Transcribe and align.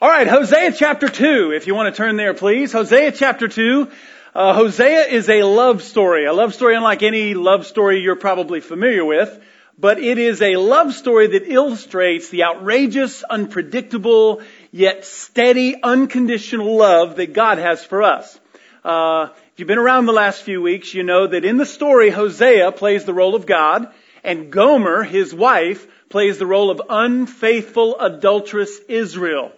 All 0.00 0.08
right, 0.08 0.28
Hosea 0.28 0.70
chapter 0.74 1.08
2, 1.08 1.50
if 1.56 1.66
you 1.66 1.74
want 1.74 1.92
to 1.92 1.96
turn 1.96 2.14
there, 2.14 2.32
please. 2.32 2.70
Hosea 2.70 3.10
chapter 3.10 3.48
2. 3.48 3.90
Uh, 4.32 4.54
Hosea 4.54 5.06
is 5.06 5.28
a 5.28 5.42
love 5.42 5.82
story, 5.82 6.24
a 6.24 6.32
love 6.32 6.54
story 6.54 6.76
unlike 6.76 7.02
any 7.02 7.34
love 7.34 7.66
story 7.66 7.98
you're 7.98 8.14
probably 8.14 8.60
familiar 8.60 9.04
with, 9.04 9.36
but 9.76 9.98
it 9.98 10.18
is 10.18 10.40
a 10.40 10.54
love 10.54 10.94
story 10.94 11.26
that 11.26 11.50
illustrates 11.50 12.28
the 12.28 12.44
outrageous, 12.44 13.24
unpredictable, 13.24 14.40
yet 14.70 15.04
steady, 15.04 15.82
unconditional 15.82 16.76
love 16.76 17.16
that 17.16 17.32
God 17.32 17.58
has 17.58 17.84
for 17.84 18.04
us. 18.04 18.38
Uh, 18.84 19.30
if 19.32 19.54
you've 19.56 19.66
been 19.66 19.78
around 19.78 20.06
the 20.06 20.12
last 20.12 20.44
few 20.44 20.62
weeks, 20.62 20.94
you 20.94 21.02
know 21.02 21.26
that 21.26 21.44
in 21.44 21.56
the 21.56 21.66
story, 21.66 22.10
Hosea 22.10 22.70
plays 22.70 23.04
the 23.04 23.14
role 23.14 23.34
of 23.34 23.46
God, 23.46 23.92
and 24.22 24.52
Gomer, 24.52 25.02
his 25.02 25.34
wife, 25.34 25.88
plays 26.08 26.38
the 26.38 26.46
role 26.46 26.70
of 26.70 26.82
unfaithful, 26.88 27.98
adulterous 27.98 28.78
Israel. 28.88 29.50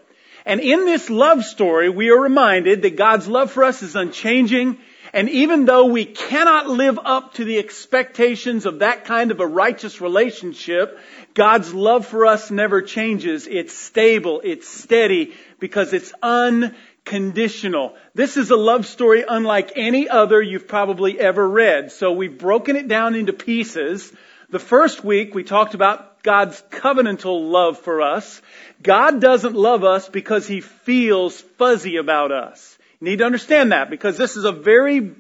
And 0.45 0.61
in 0.61 0.87
this 0.87 1.11
love 1.11 1.45
story, 1.45 1.89
we 1.89 2.11
are 2.11 2.21
reminded 2.21 2.83
that 2.83 2.97
God's 2.97 3.29
love 3.29 3.51
for 3.51 3.65
us 3.65 3.83
is 3.83 3.97
unchanging. 3.97 4.79
And 5.13 5.29
even 5.29 5.65
though 5.65 5.87
we 5.87 6.05
cannot 6.05 6.69
live 6.69 6.99
up 7.03 7.35
to 7.35 7.45
the 7.45 7.59
expectations 7.59 8.65
of 8.65 8.79
that 8.79 9.05
kind 9.05 9.31
of 9.31 9.41
a 9.41 9.47
righteous 9.47 10.01
relationship, 10.01 10.99
God's 11.35 11.75
love 11.75 12.07
for 12.07 12.27
us 12.27 12.51
never 12.51 12.83
changes. 12.83 13.47
It's 13.47 13.75
stable. 13.75 14.41
It's 14.45 14.69
steady 14.69 15.35
because 15.59 15.93
it's 15.93 16.13
unconditional. 16.23 17.97
This 18.15 18.37
is 18.37 18.51
a 18.51 18.57
love 18.57 18.87
story 18.87 19.25
unlike 19.29 19.73
any 19.77 20.09
other 20.09 20.41
you've 20.41 20.69
probably 20.69 21.19
ever 21.19 21.49
read. 21.49 21.93
So 21.93 22.13
we've 22.13 22.39
broken 22.39 22.77
it 22.77 22.89
down 22.89 23.15
into 23.15 23.33
pieces. 23.33 24.13
The 24.49 24.59
first 24.59 25.05
week 25.05 25.35
we 25.35 25.45
talked 25.45 25.75
about 25.75 26.10
God's 26.23 26.63
covenantal 26.71 27.51
love 27.51 27.79
for 27.79 28.03
us. 28.03 28.43
God 28.83 29.21
doesn't 29.21 29.55
love 29.55 29.85
us 29.85 30.09
because 30.09 30.47
He 30.47 30.61
feels 30.61 31.41
fuzzy 31.41 31.97
about 31.97 32.33
us. 32.33 32.79
You 33.01 33.09
need 33.09 33.19
to 33.19 33.25
understand 33.25 33.73
that 33.73 33.91
because 33.91 34.19
this 34.19 34.37
is 34.37 34.45
a 34.45 34.53
very 34.53 35.15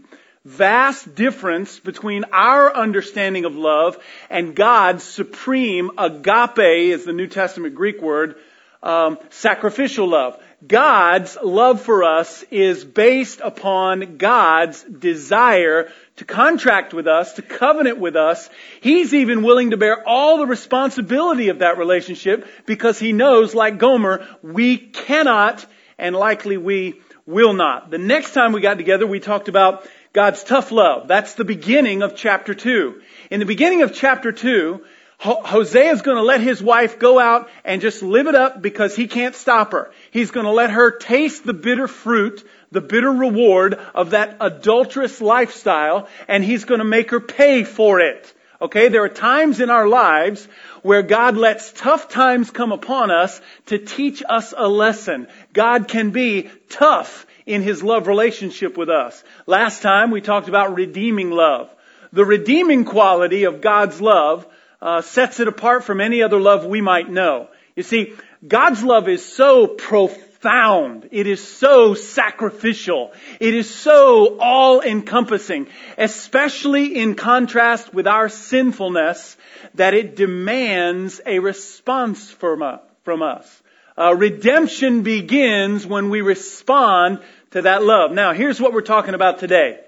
vast 0.44 1.14
difference 1.14 1.78
between 1.80 2.24
our 2.32 2.74
understanding 2.74 3.44
of 3.44 3.56
love 3.56 3.98
and 4.30 4.54
God's 4.54 5.04
supreme 5.04 5.90
agape 5.98 6.92
is 6.92 7.04
the 7.04 7.12
New 7.12 7.26
Testament 7.26 7.74
Greek 7.74 8.00
word, 8.00 8.36
um, 8.82 9.18
sacrificial 9.28 10.08
love. 10.08 10.42
God's 10.66 11.38
love 11.42 11.80
for 11.80 12.04
us 12.04 12.44
is 12.50 12.84
based 12.84 13.40
upon 13.40 14.18
God's 14.18 14.82
desire 14.82 15.90
to 16.16 16.24
contract 16.26 16.92
with 16.92 17.06
us, 17.06 17.32
to 17.34 17.42
covenant 17.42 17.98
with 17.98 18.14
us. 18.14 18.50
He's 18.82 19.14
even 19.14 19.42
willing 19.42 19.70
to 19.70 19.78
bear 19.78 20.06
all 20.06 20.36
the 20.36 20.46
responsibility 20.46 21.48
of 21.48 21.60
that 21.60 21.78
relationship 21.78 22.46
because 22.66 22.98
he 22.98 23.12
knows, 23.12 23.54
like 23.54 23.78
Gomer, 23.78 24.26
we 24.42 24.76
cannot 24.76 25.64
and 25.98 26.14
likely 26.14 26.58
we 26.58 27.00
will 27.24 27.54
not. 27.54 27.90
The 27.90 27.98
next 27.98 28.34
time 28.34 28.52
we 28.52 28.60
got 28.60 28.76
together, 28.76 29.06
we 29.06 29.20
talked 29.20 29.48
about 29.48 29.88
God's 30.12 30.44
tough 30.44 30.72
love. 30.72 31.08
That's 31.08 31.34
the 31.34 31.44
beginning 31.44 32.02
of 32.02 32.16
chapter 32.16 32.52
2. 32.52 33.00
In 33.30 33.40
the 33.40 33.46
beginning 33.46 33.82
of 33.82 33.94
chapter 33.94 34.32
2, 34.32 34.84
Hosea 35.20 35.92
is 35.92 36.00
going 36.00 36.16
to 36.16 36.22
let 36.22 36.40
his 36.40 36.62
wife 36.62 36.98
go 36.98 37.18
out 37.18 37.50
and 37.62 37.82
just 37.82 38.02
live 38.02 38.26
it 38.26 38.34
up 38.34 38.62
because 38.62 38.96
he 38.96 39.06
can't 39.06 39.34
stop 39.34 39.72
her. 39.72 39.92
He's 40.10 40.30
going 40.30 40.46
to 40.46 40.52
let 40.52 40.70
her 40.70 40.92
taste 40.92 41.44
the 41.44 41.52
bitter 41.52 41.88
fruit, 41.88 42.42
the 42.70 42.80
bitter 42.80 43.12
reward 43.12 43.78
of 43.94 44.10
that 44.10 44.38
adulterous 44.40 45.20
lifestyle, 45.20 46.08
and 46.26 46.42
he's 46.42 46.64
going 46.64 46.78
to 46.78 46.86
make 46.86 47.10
her 47.10 47.20
pay 47.20 47.64
for 47.64 48.00
it. 48.00 48.32
Okay, 48.62 48.88
there 48.88 49.04
are 49.04 49.10
times 49.10 49.60
in 49.60 49.68
our 49.68 49.86
lives 49.86 50.48
where 50.80 51.02
God 51.02 51.36
lets 51.36 51.70
tough 51.72 52.08
times 52.08 52.50
come 52.50 52.72
upon 52.72 53.10
us 53.10 53.42
to 53.66 53.78
teach 53.78 54.22
us 54.26 54.54
a 54.56 54.68
lesson. 54.68 55.28
God 55.52 55.86
can 55.86 56.12
be 56.12 56.48
tough 56.70 57.26
in 57.44 57.60
his 57.60 57.82
love 57.82 58.06
relationship 58.06 58.78
with 58.78 58.88
us. 58.88 59.22
Last 59.46 59.82
time 59.82 60.10
we 60.10 60.22
talked 60.22 60.48
about 60.48 60.74
redeeming 60.74 61.30
love. 61.30 61.68
The 62.12 62.24
redeeming 62.24 62.86
quality 62.86 63.44
of 63.44 63.60
God's 63.60 64.00
love 64.00 64.46
uh, 64.82 65.02
sets 65.02 65.40
it 65.40 65.48
apart 65.48 65.84
from 65.84 66.00
any 66.00 66.22
other 66.22 66.40
love 66.40 66.64
we 66.64 66.80
might 66.80 67.10
know. 67.10 67.48
You 67.76 67.82
see, 67.82 68.14
God's 68.46 68.82
love 68.82 69.08
is 69.08 69.24
so 69.24 69.66
profound. 69.66 71.08
It 71.12 71.26
is 71.26 71.46
so 71.46 71.94
sacrificial. 71.94 73.12
It 73.38 73.54
is 73.54 73.72
so 73.72 74.38
all 74.38 74.80
encompassing, 74.80 75.68
especially 75.98 76.98
in 76.98 77.14
contrast 77.14 77.92
with 77.92 78.06
our 78.06 78.28
sinfulness, 78.28 79.36
that 79.74 79.94
it 79.94 80.16
demands 80.16 81.20
a 81.26 81.38
response 81.38 82.30
from, 82.30 82.62
uh, 82.62 82.78
from 83.04 83.22
us. 83.22 83.62
Uh, 83.98 84.14
redemption 84.14 85.02
begins 85.02 85.86
when 85.86 86.08
we 86.08 86.22
respond 86.22 87.20
to 87.50 87.62
that 87.62 87.82
love. 87.82 88.12
Now, 88.12 88.32
here's 88.32 88.60
what 88.60 88.72
we're 88.72 88.80
talking 88.80 89.14
about 89.14 89.38
today. 89.38 89.80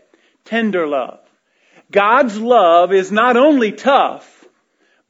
Tender 0.45 0.87
love. 0.87 1.21
God's 1.91 2.39
love 2.39 2.93
is 2.93 3.11
not 3.11 3.37
only 3.37 3.73
tough, 3.73 4.42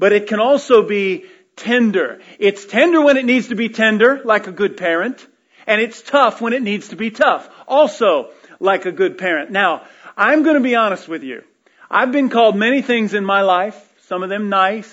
but 0.02 0.12
it 0.12 0.26
can 0.26 0.40
also 0.40 0.82
be 0.82 1.26
tender. 1.54 2.18
It's 2.40 2.66
tender 2.66 3.00
when 3.00 3.16
it 3.18 3.24
needs 3.24 3.50
to 3.50 3.54
be 3.54 3.68
tender, 3.68 4.20
like 4.24 4.48
a 4.48 4.50
good 4.50 4.76
parent, 4.76 5.24
and 5.64 5.80
it's 5.80 6.02
tough 6.02 6.40
when 6.40 6.52
it 6.54 6.60
needs 6.60 6.88
to 6.88 6.96
be 6.96 7.12
tough, 7.12 7.48
also 7.68 8.30
like 8.58 8.84
a 8.84 8.90
good 8.90 9.16
parent. 9.16 9.52
Now, 9.52 9.82
I'm 10.16 10.42
going 10.42 10.56
to 10.56 10.60
be 10.60 10.74
honest 10.74 11.06
with 11.06 11.22
you. 11.22 11.44
I've 11.88 12.10
been 12.10 12.30
called 12.30 12.56
many 12.56 12.82
things 12.82 13.14
in 13.14 13.24
my 13.24 13.42
life, 13.42 13.78
some 14.08 14.24
of 14.24 14.28
them 14.28 14.48
nice, 14.48 14.92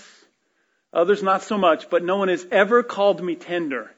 others 0.93 1.23
not 1.23 1.41
so 1.41 1.57
much, 1.57 1.89
but 1.89 2.03
no 2.03 2.17
one 2.17 2.27
has 2.27 2.45
ever 2.51 2.83
called 2.83 3.19
me 3.19 3.33
tender. 3.33 3.89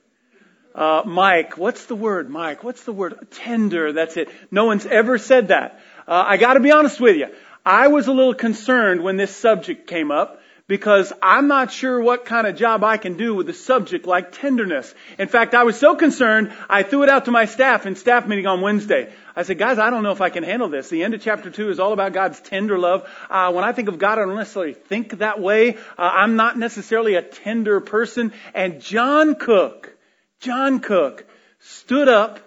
Uh, 0.73 1.03
Mike, 1.05 1.57
what's 1.57 1.87
the 1.87 1.95
word, 1.95 2.29
Mike? 2.29 2.63
What's 2.63 2.85
the 2.85 2.93
word? 2.93 3.27
Tender, 3.31 3.91
that's 3.91 4.15
it. 4.15 4.29
No 4.49 4.63
one's 4.63 4.85
ever 4.85 5.17
said 5.17 5.49
that. 5.49 5.81
Uh, 6.07 6.23
I 6.25 6.37
gotta 6.37 6.61
be 6.61 6.71
honest 6.71 7.01
with 7.01 7.17
you. 7.17 7.27
I 7.65 7.89
was 7.89 8.07
a 8.07 8.13
little 8.13 8.33
concerned 8.33 9.03
when 9.03 9.17
this 9.17 9.35
subject 9.35 9.87
came 9.87 10.09
up 10.09 10.37
because 10.71 11.11
I'm 11.21 11.49
not 11.49 11.73
sure 11.73 11.99
what 11.99 12.23
kind 12.23 12.47
of 12.47 12.55
job 12.55 12.81
I 12.81 12.95
can 12.95 13.17
do 13.17 13.35
with 13.35 13.49
a 13.49 13.53
subject 13.53 14.05
like 14.05 14.31
tenderness. 14.31 14.95
In 15.19 15.27
fact, 15.27 15.53
I 15.53 15.63
was 15.63 15.77
so 15.77 15.97
concerned, 15.97 16.53
I 16.69 16.83
threw 16.83 17.03
it 17.03 17.09
out 17.09 17.25
to 17.25 17.31
my 17.31 17.43
staff 17.43 17.85
in 17.85 17.97
staff 17.97 18.25
meeting 18.25 18.47
on 18.47 18.61
Wednesday. 18.61 19.11
I 19.35 19.43
said, 19.43 19.57
guys, 19.57 19.79
I 19.79 19.89
don't 19.89 20.01
know 20.01 20.13
if 20.13 20.21
I 20.21 20.29
can 20.29 20.45
handle 20.45 20.69
this. 20.69 20.87
The 20.87 21.03
end 21.03 21.13
of 21.13 21.21
chapter 21.21 21.49
two 21.49 21.71
is 21.71 21.81
all 21.81 21.91
about 21.91 22.13
God's 22.13 22.39
tender 22.39 22.79
love. 22.79 23.05
Uh, 23.29 23.51
when 23.51 23.65
I 23.65 23.73
think 23.73 23.89
of 23.89 23.99
God, 23.99 24.17
I 24.17 24.21
don't 24.21 24.37
necessarily 24.37 24.73
think 24.73 25.17
that 25.17 25.41
way. 25.41 25.75
Uh, 25.75 25.75
I'm 25.97 26.37
not 26.37 26.57
necessarily 26.57 27.15
a 27.15 27.21
tender 27.21 27.81
person. 27.81 28.31
And 28.53 28.79
John 28.79 29.35
Cook, 29.35 29.93
John 30.39 30.79
Cook 30.79 31.27
stood 31.59 32.07
up, 32.07 32.39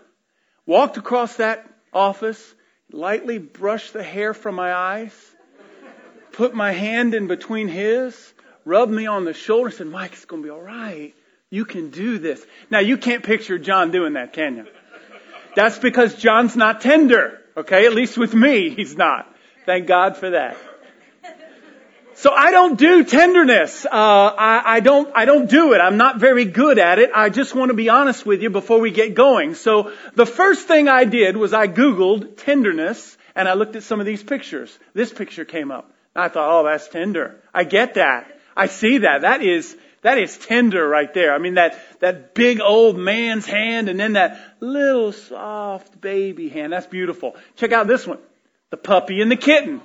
walked 0.65 0.97
across 0.97 1.37
that 1.37 1.69
office, 1.93 2.55
lightly 2.91 3.37
brushed 3.37 3.93
the 3.93 4.03
hair 4.03 4.33
from 4.33 4.55
my 4.55 4.73
eyes, 4.73 5.34
put 6.35 6.55
my 6.55 6.73
hand 6.73 7.15
in 7.15 7.27
between 7.27 7.69
his, 7.69 8.33
rubbed 8.65 8.93
me 8.93 9.07
on 9.07 9.25
the 9.25 9.35
shoulder, 9.35 9.71
said, 9.71 9.87
Mike, 9.87 10.13
it's 10.13 10.25
going 10.25 10.43
to 10.43 10.47
be 10.47 10.51
all 10.51 10.61
right. 10.61 11.15
You 11.51 11.65
can 11.65 11.91
do 11.91 12.19
this. 12.19 12.45
Now, 12.71 12.81
you 12.81 12.99
can't 12.99 13.23
picture 13.23 13.59
John 13.59 13.91
doing 13.91 14.15
that, 14.15 14.33
can 14.33 14.57
you? 14.57 14.67
That's 15.55 15.79
because 15.79 16.15
John's 16.17 16.57
not 16.57 16.81
tender. 16.81 17.41
Okay? 17.57 17.87
At 17.87 17.95
least 17.95 18.19
with 18.19 18.35
me, 18.35 18.71
he's 18.71 18.97
not. 18.97 19.33
Thank 19.67 19.87
God 19.87 20.17
for 20.17 20.31
that. 20.31 20.57
So 22.17 22.33
I 22.33 22.53
don't 22.53 22.79
do 22.79 23.03
tenderness. 23.05 23.85
Uh, 23.85 23.91
I, 23.91 24.77
I, 24.77 24.81
don't. 24.81 25.11
I 25.17 25.25
don't 25.25 25.51
do 25.51 25.73
it. 25.73 25.79
I'm 25.79 25.97
not 25.97 26.21
very 26.21 26.45
good 26.45 26.79
at 26.79 27.01
it. 27.01 27.11
I 27.15 27.29
just 27.29 27.55
want 27.55 27.71
to 27.71 27.75
be 27.75 27.89
honest 27.89 28.25
with 28.25 28.41
you 28.41 28.51
before 28.51 28.79
we 28.79 28.93
get 28.93 29.15
going. 29.15 29.55
So 29.55 29.93
the 30.15 30.27
first 30.27 30.69
thing 30.69 30.89
I 30.89 31.05
did 31.05 31.37
was 31.37 31.53
I 31.53 31.67
Googled 31.67 32.37
tenderness 32.37 33.17
and 33.35 33.49
I 33.49 33.55
looked 33.55 33.75
at 33.75 33.83
some 33.83 33.99
of 33.99 34.07
these 34.07 34.23
pictures. 34.23 34.77
This 34.95 35.13
picture 35.13 35.45
came 35.45 35.73
up. 35.73 35.94
I 36.15 36.29
thought, 36.29 36.61
oh, 36.61 36.65
that's 36.65 36.89
tender. 36.89 37.41
I 37.53 37.65
get 37.65 37.95
that. 37.95 38.39
I 38.57 38.67
see 38.67 38.99
that. 38.99 39.23
That 39.23 39.43
is, 39.43 39.77
that 40.03 40.19
is 40.19 40.37
tender 40.39 40.87
right 40.87 41.13
there. 41.13 41.35
I 41.35 41.39
mean, 41.39 41.55
that, 41.55 41.79
that 42.01 42.35
big 42.35 42.61
old 42.61 42.97
man's 42.97 43.47
hand 43.47 43.89
and 43.89 43.99
then 43.99 44.13
that 44.13 44.39
little 44.61 45.13
soft 45.13 46.01
baby 46.01 46.49
hand. 46.49 46.73
That's 46.73 46.87
beautiful. 46.87 47.37
Check 47.57 47.73
out 47.73 47.87
this 47.87 48.07
one. 48.07 48.19
The 48.71 48.77
puppy 48.77 49.21
and 49.23 49.31
the 49.31 49.37
kitten. 49.37 49.81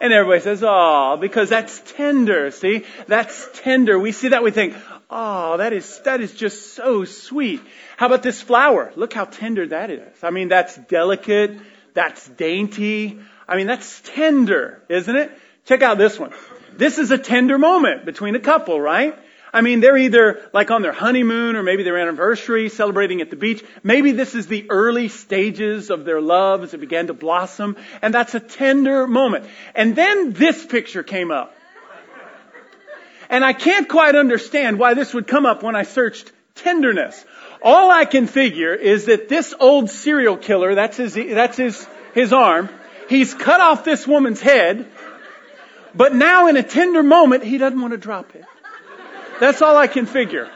And 0.00 0.12
everybody 0.12 0.40
says, 0.40 0.64
oh, 0.66 1.16
because 1.20 1.48
that's 1.48 1.80
tender. 1.96 2.50
See? 2.50 2.84
That's 3.06 3.48
tender. 3.60 3.98
We 3.98 4.12
see 4.12 4.28
that, 4.28 4.42
we 4.42 4.50
think, 4.50 4.74
oh, 5.08 5.56
that 5.58 5.72
is, 5.72 6.00
that 6.00 6.20
is 6.20 6.32
just 6.32 6.74
so 6.74 7.04
sweet. 7.04 7.60
How 7.96 8.06
about 8.06 8.22
this 8.22 8.42
flower? 8.42 8.92
Look 8.96 9.12
how 9.12 9.24
tender 9.24 9.66
that 9.68 9.90
is. 9.90 10.22
I 10.22 10.30
mean, 10.30 10.48
that's 10.48 10.76
delicate. 10.76 11.58
That's 11.94 12.28
dainty. 12.28 13.20
I 13.46 13.56
mean, 13.56 13.66
that's 13.66 14.00
tender, 14.00 14.82
isn't 14.88 15.14
it? 15.14 15.30
Check 15.66 15.82
out 15.82 15.98
this 15.98 16.18
one. 16.18 16.32
This 16.76 16.98
is 16.98 17.10
a 17.10 17.18
tender 17.18 17.58
moment 17.58 18.04
between 18.04 18.34
a 18.34 18.40
couple, 18.40 18.80
right? 18.80 19.16
I 19.52 19.60
mean, 19.60 19.80
they're 19.80 19.98
either 19.98 20.48
like 20.54 20.70
on 20.70 20.80
their 20.80 20.92
honeymoon 20.92 21.56
or 21.56 21.62
maybe 21.62 21.82
their 21.82 21.98
anniversary, 21.98 22.70
celebrating 22.70 23.20
at 23.20 23.28
the 23.28 23.36
beach. 23.36 23.62
Maybe 23.82 24.12
this 24.12 24.34
is 24.34 24.46
the 24.46 24.70
early 24.70 25.08
stages 25.08 25.90
of 25.90 26.06
their 26.06 26.22
love 26.22 26.62
as 26.62 26.72
it 26.72 26.78
began 26.78 27.08
to 27.08 27.14
blossom. 27.14 27.76
And 28.00 28.14
that's 28.14 28.34
a 28.34 28.40
tender 28.40 29.06
moment. 29.06 29.44
And 29.74 29.94
then 29.94 30.32
this 30.32 30.64
picture 30.64 31.02
came 31.02 31.30
up. 31.30 31.54
And 33.28 33.44
I 33.44 33.52
can't 33.52 33.88
quite 33.88 34.14
understand 34.14 34.78
why 34.78 34.94
this 34.94 35.12
would 35.12 35.26
come 35.26 35.44
up 35.44 35.62
when 35.62 35.76
I 35.76 35.82
searched 35.82 36.32
tenderness. 36.54 37.22
All 37.62 37.90
I 37.90 38.04
can 38.04 38.26
figure 38.26 38.74
is 38.74 39.06
that 39.06 39.28
this 39.28 39.54
old 39.58 39.90
serial 39.90 40.36
killer, 40.36 40.74
that's 40.74 40.96
his, 40.96 41.14
that's 41.14 41.56
his, 41.56 41.86
his 42.14 42.32
arm, 42.32 42.68
he's 43.08 43.32
cut 43.34 43.60
off 43.60 43.84
this 43.84 44.06
woman's 44.06 44.40
head, 44.40 44.86
but 45.94 46.14
now 46.14 46.48
in 46.48 46.56
a 46.56 46.62
tender 46.62 47.02
moment, 47.02 47.44
he 47.44 47.58
doesn't 47.58 47.80
want 47.80 47.92
to 47.92 47.98
drop 47.98 48.34
it. 48.34 48.44
That's 49.40 49.60
all 49.62 49.76
I 49.76 49.86
can 49.86 50.06
figure. 50.06 50.50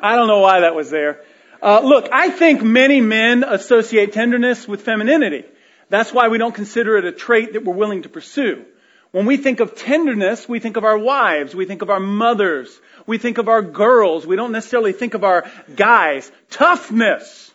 I 0.00 0.14
don't 0.16 0.28
know 0.28 0.40
why 0.40 0.60
that 0.60 0.74
was 0.74 0.90
there. 0.90 1.22
Uh, 1.60 1.80
look, 1.80 2.08
I 2.12 2.30
think 2.30 2.62
many 2.62 3.00
men 3.00 3.42
associate 3.42 4.12
tenderness 4.12 4.68
with 4.68 4.82
femininity. 4.82 5.44
That's 5.88 6.12
why 6.12 6.28
we 6.28 6.38
don't 6.38 6.54
consider 6.54 6.96
it 6.98 7.04
a 7.04 7.12
trait 7.12 7.54
that 7.54 7.64
we're 7.64 7.74
willing 7.74 8.02
to 8.02 8.08
pursue. 8.08 8.64
When 9.10 9.26
we 9.26 9.38
think 9.38 9.60
of 9.60 9.74
tenderness, 9.74 10.48
we 10.48 10.60
think 10.60 10.76
of 10.76 10.84
our 10.84 10.98
wives, 10.98 11.54
we 11.54 11.64
think 11.64 11.82
of 11.82 11.88
our 11.88 11.98
mothers, 11.98 12.78
we 13.06 13.16
think 13.16 13.38
of 13.38 13.48
our 13.48 13.62
girls, 13.62 14.26
we 14.26 14.36
don't 14.36 14.52
necessarily 14.52 14.92
think 14.92 15.14
of 15.14 15.24
our 15.24 15.50
guys. 15.74 16.30
Toughness, 16.50 17.50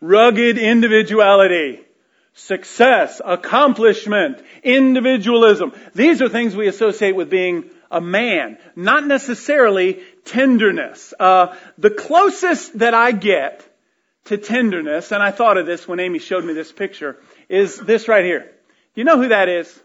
rugged 0.00 0.56
individuality, 0.56 1.83
success, 2.34 3.20
accomplishment, 3.24 4.42
individualism. 4.62 5.72
These 5.94 6.20
are 6.20 6.28
things 6.28 6.54
we 6.54 6.66
associate 6.66 7.14
with 7.14 7.30
being 7.30 7.70
a 7.90 8.00
man, 8.00 8.58
not 8.74 9.06
necessarily 9.06 10.02
tenderness. 10.24 11.14
Uh, 11.18 11.56
the 11.78 11.90
closest 11.90 12.78
that 12.80 12.92
I 12.92 13.12
get 13.12 13.64
to 14.24 14.36
tenderness, 14.36 15.12
and 15.12 15.22
I 15.22 15.30
thought 15.30 15.58
of 15.58 15.66
this 15.66 15.86
when 15.86 16.00
Amy 16.00 16.18
showed 16.18 16.44
me 16.44 16.54
this 16.54 16.72
picture, 16.72 17.16
is 17.48 17.78
this 17.78 18.08
right 18.08 18.24
here. 18.24 18.50
You 18.94 19.04
know 19.04 19.16
who 19.16 19.28
that 19.28 19.48
is? 19.48 19.80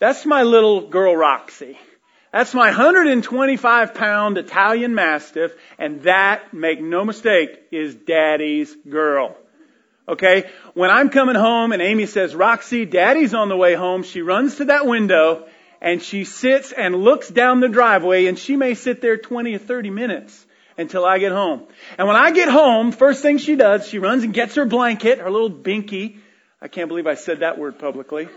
That's 0.00 0.26
my 0.26 0.42
little 0.42 0.88
girl 0.88 1.14
Roxy. 1.14 1.78
That's 2.32 2.54
my 2.54 2.66
125 2.66 3.94
pound 3.94 4.36
Italian 4.36 4.94
Mastiff, 4.94 5.52
and 5.78 6.02
that, 6.02 6.52
make 6.52 6.80
no 6.80 7.04
mistake, 7.04 7.50
is 7.70 7.94
daddy's 7.94 8.74
girl. 8.88 9.36
Okay? 10.08 10.50
When 10.74 10.90
I'm 10.90 11.10
coming 11.10 11.34
home 11.34 11.72
and 11.72 11.82
Amy 11.82 12.06
says, 12.06 12.34
Roxy, 12.34 12.86
daddy's 12.86 13.34
on 13.34 13.48
the 13.48 13.56
way 13.56 13.74
home, 13.74 14.02
she 14.02 14.22
runs 14.22 14.56
to 14.56 14.66
that 14.66 14.86
window 14.86 15.46
and 15.80 16.02
she 16.02 16.24
sits 16.24 16.72
and 16.72 16.94
looks 16.94 17.28
down 17.28 17.60
the 17.60 17.68
driveway 17.68 18.26
and 18.26 18.38
she 18.38 18.56
may 18.56 18.74
sit 18.74 19.00
there 19.00 19.16
20 19.16 19.54
or 19.54 19.58
30 19.58 19.90
minutes 19.90 20.46
until 20.78 21.04
I 21.04 21.18
get 21.18 21.32
home. 21.32 21.64
And 21.98 22.06
when 22.06 22.16
I 22.16 22.30
get 22.30 22.48
home, 22.48 22.92
first 22.92 23.20
thing 23.20 23.38
she 23.38 23.56
does, 23.56 23.86
she 23.86 23.98
runs 23.98 24.24
and 24.24 24.32
gets 24.32 24.54
her 24.54 24.64
blanket, 24.64 25.18
her 25.18 25.30
little 25.30 25.50
binky. 25.50 26.18
I 26.62 26.68
can't 26.68 26.88
believe 26.88 27.06
I 27.06 27.14
said 27.14 27.40
that 27.40 27.58
word 27.58 27.78
publicly. 27.78 28.28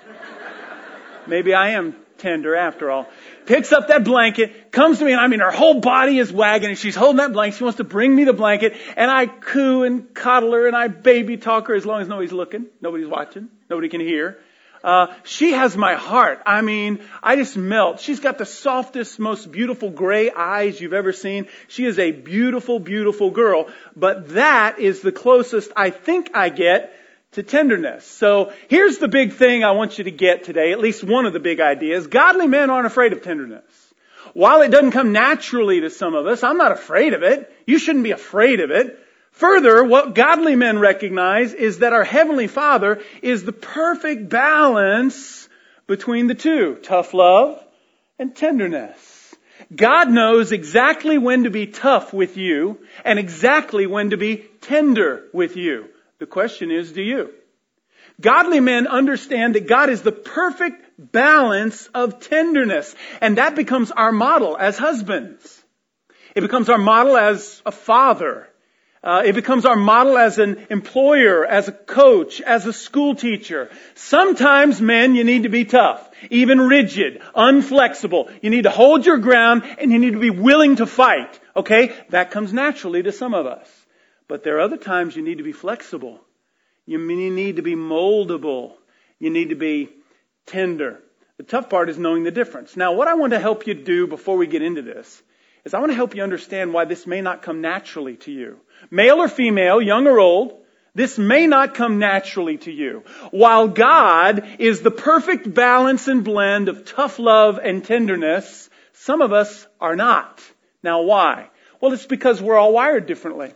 Maybe 1.28 1.54
I 1.54 1.70
am 1.70 1.96
tender 2.22 2.56
after 2.56 2.90
all. 2.90 3.08
Picks 3.46 3.74
up 3.74 3.90
that 3.90 4.04
blanket, 4.04 4.72
comes 4.72 5.00
to 5.00 5.06
me, 5.06 5.12
and 5.12 5.20
I 5.20 5.28
mean, 5.28 5.40
her 5.40 5.52
whole 5.52 5.82
body 5.82 6.18
is 6.18 6.32
wagging, 6.32 6.70
and 6.70 6.78
she's 6.78 6.96
holding 6.96 7.18
that 7.18 7.34
blanket. 7.34 7.58
She 7.58 7.64
wants 7.64 7.78
to 7.78 7.84
bring 7.84 8.16
me 8.16 8.24
the 8.24 8.34
blanket, 8.34 8.78
and 8.96 9.10
I 9.10 9.26
coo 9.26 9.84
and 9.84 10.14
coddle 10.14 10.54
her, 10.54 10.68
and 10.68 10.76
I 10.76 10.88
baby 10.88 11.38
talk 11.38 11.68
her 11.68 11.76
as 11.76 11.86
long 11.86 12.02
as 12.02 12.08
nobody's 12.08 12.32
looking, 12.32 12.68
nobody's 12.80 13.08
watching, 13.08 13.50
nobody 13.70 13.90
can 13.90 14.02
hear. 14.02 14.38
Uh, 14.84 15.08
she 15.24 15.52
has 15.52 15.78
my 15.78 15.94
heart. 15.94 16.42
I 16.46 16.62
mean, 16.62 17.02
I 17.22 17.36
just 17.36 17.56
melt. 17.56 18.00
She's 18.00 18.20
got 18.20 18.40
the 18.40 18.48
softest, 18.48 19.20
most 19.20 19.52
beautiful 19.52 19.92
gray 19.92 20.32
eyes 20.32 20.82
you've 20.82 20.94
ever 20.94 21.14
seen. 21.14 21.48
She 21.68 21.86
is 21.86 22.00
a 22.00 22.12
beautiful, 22.12 22.80
beautiful 22.80 23.30
girl. 23.30 23.68
But 23.96 24.30
that 24.30 24.80
is 24.80 25.02
the 25.02 25.12
closest 25.12 25.72
I 25.76 25.92
think 25.92 26.32
I 26.34 26.50
get 26.50 26.96
to 27.34 27.44
tenderness. 27.44 28.06
So 28.06 28.52
here's 28.68 28.98
the 28.98 29.08
big 29.08 29.34
thing 29.34 29.64
I 29.64 29.72
want 29.72 29.98
you 29.98 30.04
to 30.04 30.12
get 30.12 30.44
today, 30.44 30.72
at 30.72 30.80
least 30.80 31.04
one 31.04 31.26
of 31.26 31.34
the 31.34 31.40
big 31.40 31.60
ideas. 31.60 32.08
Godly 32.08 32.48
men 32.48 32.70
aren't 32.70 32.88
afraid 32.88 33.14
of 33.14 33.24
tenderness. 33.24 33.64
While 34.34 34.62
it 34.62 34.70
doesn't 34.70 34.92
come 34.92 35.12
naturally 35.12 35.82
to 35.82 35.90
some 35.90 36.14
of 36.14 36.28
us, 36.28 36.44
I'm 36.44 36.58
not 36.58 36.72
afraid 36.72 37.14
of 37.14 37.24
it. 37.24 37.52
You 37.66 37.80
shouldn't 37.80 38.04
be 38.04 38.12
afraid 38.12 38.60
of 38.60 38.72
it. 38.72 39.00
Further, 39.32 39.84
what 39.84 40.14
godly 40.14 40.56
men 40.56 40.80
recognize 40.80 41.54
is 41.54 41.80
that 41.80 41.94
our 41.94 42.04
Heavenly 42.04 42.48
Father 42.48 43.02
is 43.22 43.44
the 43.44 43.54
perfect 43.54 44.30
balance 44.30 45.48
between 45.88 46.28
the 46.28 46.36
two. 46.36 46.76
Tough 46.84 47.14
love 47.14 47.64
and 48.20 48.36
tenderness. 48.36 49.36
God 49.74 50.10
knows 50.10 50.52
exactly 50.52 51.18
when 51.18 51.46
to 51.46 51.50
be 51.50 51.68
tough 51.68 52.14
with 52.14 52.36
you 52.36 52.80
and 53.06 53.20
exactly 53.20 53.88
when 53.88 54.10
to 54.10 54.18
be 54.18 54.38
tender 54.62 55.24
with 55.34 55.56
you. 55.56 55.90
The 56.22 56.28
question 56.28 56.70
is, 56.70 56.92
do 56.92 57.02
you? 57.02 57.32
Godly 58.22 58.60
men 58.60 58.86
understand 58.86 59.56
that 59.56 59.68
God 59.68 59.90
is 59.90 60.04
the 60.04 60.12
perfect 60.12 60.86
balance 61.00 61.88
of 61.96 62.20
tenderness. 62.20 62.94
And 63.22 63.40
that 63.40 63.56
becomes 63.56 63.90
our 63.90 64.12
model 64.12 64.56
as 64.56 64.78
husbands. 64.78 65.64
It 66.36 66.42
becomes 66.42 66.70
our 66.70 66.78
model 66.78 67.18
as 67.18 67.64
a 67.66 67.72
father. 67.72 68.48
Uh, 69.04 69.24
it 69.26 69.34
becomes 69.34 69.66
our 69.66 69.76
model 69.76 70.16
as 70.16 70.38
an 70.38 70.68
employer, 70.70 71.44
as 71.44 71.68
a 71.70 71.72
coach, 71.72 72.40
as 72.40 72.68
a 72.68 72.74
school 72.74 73.16
teacher. 73.16 73.72
Sometimes, 73.96 74.80
men, 74.80 75.16
you 75.16 75.24
need 75.24 75.42
to 75.42 75.50
be 75.50 75.66
tough, 75.66 76.08
even 76.30 76.62
rigid, 76.62 77.20
unflexible. 77.36 78.32
You 78.44 78.52
need 78.52 78.66
to 78.66 78.70
hold 78.70 79.08
your 79.08 79.18
ground 79.18 79.64
and 79.80 79.92
you 79.92 79.98
need 79.98 80.14
to 80.14 80.20
be 80.20 80.30
willing 80.30 80.76
to 80.76 80.86
fight. 80.86 81.40
Okay? 81.56 81.96
That 82.10 82.30
comes 82.30 82.54
naturally 82.54 83.02
to 83.02 83.12
some 83.12 83.34
of 83.34 83.48
us. 83.48 83.81
But 84.32 84.46
there 84.46 84.56
are 84.56 84.62
other 84.62 84.78
times 84.78 85.14
you 85.14 85.24
need 85.24 85.40
to 85.40 85.44
be 85.44 85.52
flexible. 85.52 86.22
You 86.86 87.00
need 87.00 87.58
to 87.58 87.62
be 87.62 87.76
moldable. 87.76 88.76
You 89.20 89.30
need 89.30 89.50
to 89.50 89.56
be 89.56 89.90
tender. 90.46 91.00
The 91.36 91.44
tough 91.44 91.70
part 91.70 91.90
is 91.90 91.98
knowing 91.98 92.24
the 92.24 92.32
difference. 92.32 92.78
Now, 92.78 92.94
what 92.94 93.10
I 93.10 93.16
want 93.16 93.34
to 93.34 93.42
help 93.42 93.68
you 93.68 93.74
do 93.74 94.08
before 94.08 94.38
we 94.38 94.48
get 94.48 94.62
into 94.62 94.84
this 94.84 95.22
is 95.66 95.74
I 95.74 95.80
want 95.80 95.92
to 95.92 95.98
help 95.98 96.16
you 96.16 96.24
understand 96.24 96.74
why 96.74 96.86
this 96.86 97.06
may 97.06 97.20
not 97.20 97.42
come 97.42 97.60
naturally 97.60 98.16
to 98.24 98.32
you. 98.32 98.62
Male 98.90 99.18
or 99.18 99.28
female, 99.28 99.82
young 99.82 100.08
or 100.08 100.18
old, 100.18 100.58
this 100.96 101.18
may 101.18 101.46
not 101.46 101.76
come 101.76 102.00
naturally 102.00 102.58
to 102.60 102.72
you. 102.72 103.04
While 103.32 103.68
God 103.68 104.48
is 104.60 104.80
the 104.80 104.92
perfect 104.92 105.54
balance 105.54 106.08
and 106.08 106.24
blend 106.24 106.70
of 106.70 106.86
tough 106.86 107.20
love 107.20 107.60
and 107.62 107.84
tenderness, 107.84 108.70
some 108.94 109.22
of 109.22 109.34
us 109.34 109.68
are 109.82 109.98
not. 109.98 110.42
Now 110.82 111.02
why? 111.02 111.50
Well, 111.82 111.92
it's 111.92 112.06
because 112.06 112.42
we're 112.42 112.58
all 112.58 112.72
wired 112.72 113.08
differently. 113.08 113.52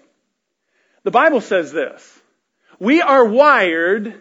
The 1.05 1.11
Bible 1.11 1.39
says 1.39 1.71
this. 1.71 2.19
We 2.79 3.03
are 3.03 3.23
wired 3.23 4.15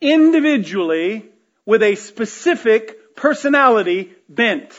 individually 0.00 1.26
with 1.66 1.82
a 1.82 1.96
specific 1.96 3.14
personality 3.14 4.12
bent. 4.26 4.72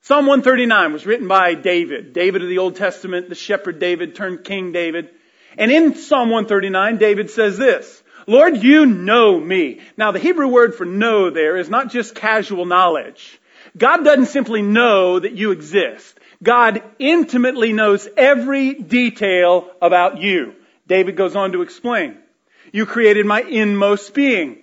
Psalm 0.00 0.24
139 0.24 0.94
was 0.94 1.04
written 1.04 1.28
by 1.28 1.52
David. 1.52 2.14
David 2.14 2.42
of 2.42 2.48
the 2.48 2.56
Old 2.56 2.76
Testament, 2.76 3.28
the 3.28 3.34
shepherd 3.34 3.78
David 3.78 4.14
turned 4.14 4.44
King 4.44 4.72
David. 4.72 5.10
And 5.58 5.70
in 5.70 5.94
Psalm 5.94 6.30
139, 6.30 6.96
David 6.96 7.28
says 7.28 7.58
this, 7.58 8.02
Lord, 8.26 8.56
you 8.56 8.86
know 8.86 9.38
me. 9.38 9.80
Now 9.98 10.12
the 10.12 10.18
Hebrew 10.18 10.48
word 10.48 10.74
for 10.74 10.86
know 10.86 11.28
there 11.28 11.58
is 11.58 11.68
not 11.68 11.90
just 11.90 12.14
casual 12.14 12.64
knowledge. 12.64 13.38
God 13.76 14.04
doesn't 14.04 14.26
simply 14.26 14.62
know 14.62 15.18
that 15.18 15.32
you 15.32 15.50
exist. 15.50 16.18
God 16.42 16.82
intimately 16.98 17.72
knows 17.72 18.08
every 18.16 18.74
detail 18.74 19.70
about 19.80 20.18
you. 20.18 20.54
David 20.86 21.16
goes 21.16 21.34
on 21.34 21.52
to 21.52 21.62
explain. 21.62 22.18
You 22.72 22.86
created 22.86 23.26
my 23.26 23.42
inmost 23.42 24.14
being. 24.14 24.58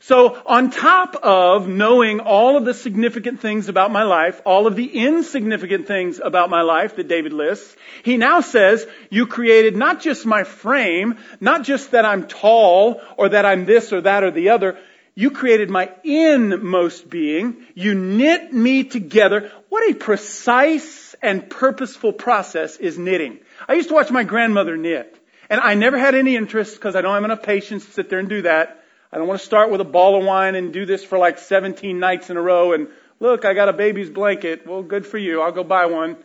So 0.00 0.40
on 0.46 0.70
top 0.70 1.16
of 1.16 1.66
knowing 1.66 2.20
all 2.20 2.56
of 2.56 2.64
the 2.64 2.74
significant 2.74 3.40
things 3.40 3.68
about 3.68 3.90
my 3.90 4.02
life, 4.02 4.40
all 4.44 4.66
of 4.66 4.76
the 4.76 4.86
insignificant 4.86 5.86
things 5.86 6.20
about 6.22 6.50
my 6.50 6.62
life 6.62 6.96
that 6.96 7.08
David 7.08 7.32
lists, 7.32 7.74
he 8.04 8.16
now 8.16 8.40
says, 8.40 8.86
you 9.10 9.26
created 9.26 9.74
not 9.74 10.00
just 10.00 10.26
my 10.26 10.44
frame, 10.44 11.16
not 11.40 11.64
just 11.64 11.92
that 11.92 12.04
I'm 12.04 12.28
tall 12.28 13.00
or 13.16 13.30
that 13.30 13.46
I'm 13.46 13.64
this 13.64 13.92
or 13.92 14.02
that 14.02 14.22
or 14.22 14.30
the 14.30 14.50
other, 14.50 14.78
you 15.14 15.30
created 15.30 15.70
my 15.70 15.90
inmost 16.04 17.08
being. 17.08 17.64
You 17.74 17.94
knit 17.94 18.52
me 18.52 18.84
together. 18.84 19.50
What 19.70 19.90
a 19.90 19.94
precise 19.94 21.05
and 21.26 21.50
purposeful 21.50 22.12
process 22.12 22.76
is 22.76 22.96
knitting. 22.96 23.40
I 23.68 23.74
used 23.74 23.88
to 23.88 23.94
watch 23.94 24.10
my 24.10 24.22
grandmother 24.22 24.76
knit. 24.76 25.18
And 25.50 25.60
I 25.60 25.74
never 25.74 25.98
had 25.98 26.14
any 26.14 26.36
interest 26.36 26.74
because 26.74 26.96
I 26.96 27.02
don't 27.02 27.14
have 27.14 27.24
enough 27.24 27.42
patience 27.42 27.84
to 27.84 27.90
sit 27.90 28.08
there 28.08 28.20
and 28.20 28.28
do 28.28 28.42
that. 28.42 28.82
I 29.12 29.18
don't 29.18 29.26
want 29.26 29.40
to 29.40 29.46
start 29.46 29.70
with 29.70 29.80
a 29.80 29.84
ball 29.84 30.18
of 30.18 30.24
wine 30.24 30.54
and 30.54 30.72
do 30.72 30.86
this 30.86 31.04
for 31.04 31.18
like 31.18 31.38
17 31.38 31.98
nights 31.98 32.30
in 32.30 32.36
a 32.36 32.40
row 32.40 32.72
and 32.72 32.88
look, 33.20 33.44
I 33.44 33.54
got 33.54 33.68
a 33.68 33.72
baby's 33.72 34.10
blanket. 34.10 34.66
Well, 34.66 34.82
good 34.82 35.06
for 35.06 35.18
you. 35.18 35.42
I'll 35.42 35.52
go 35.52 35.64
buy 35.64 35.86
one. 35.86 36.16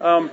Um, 0.00 0.30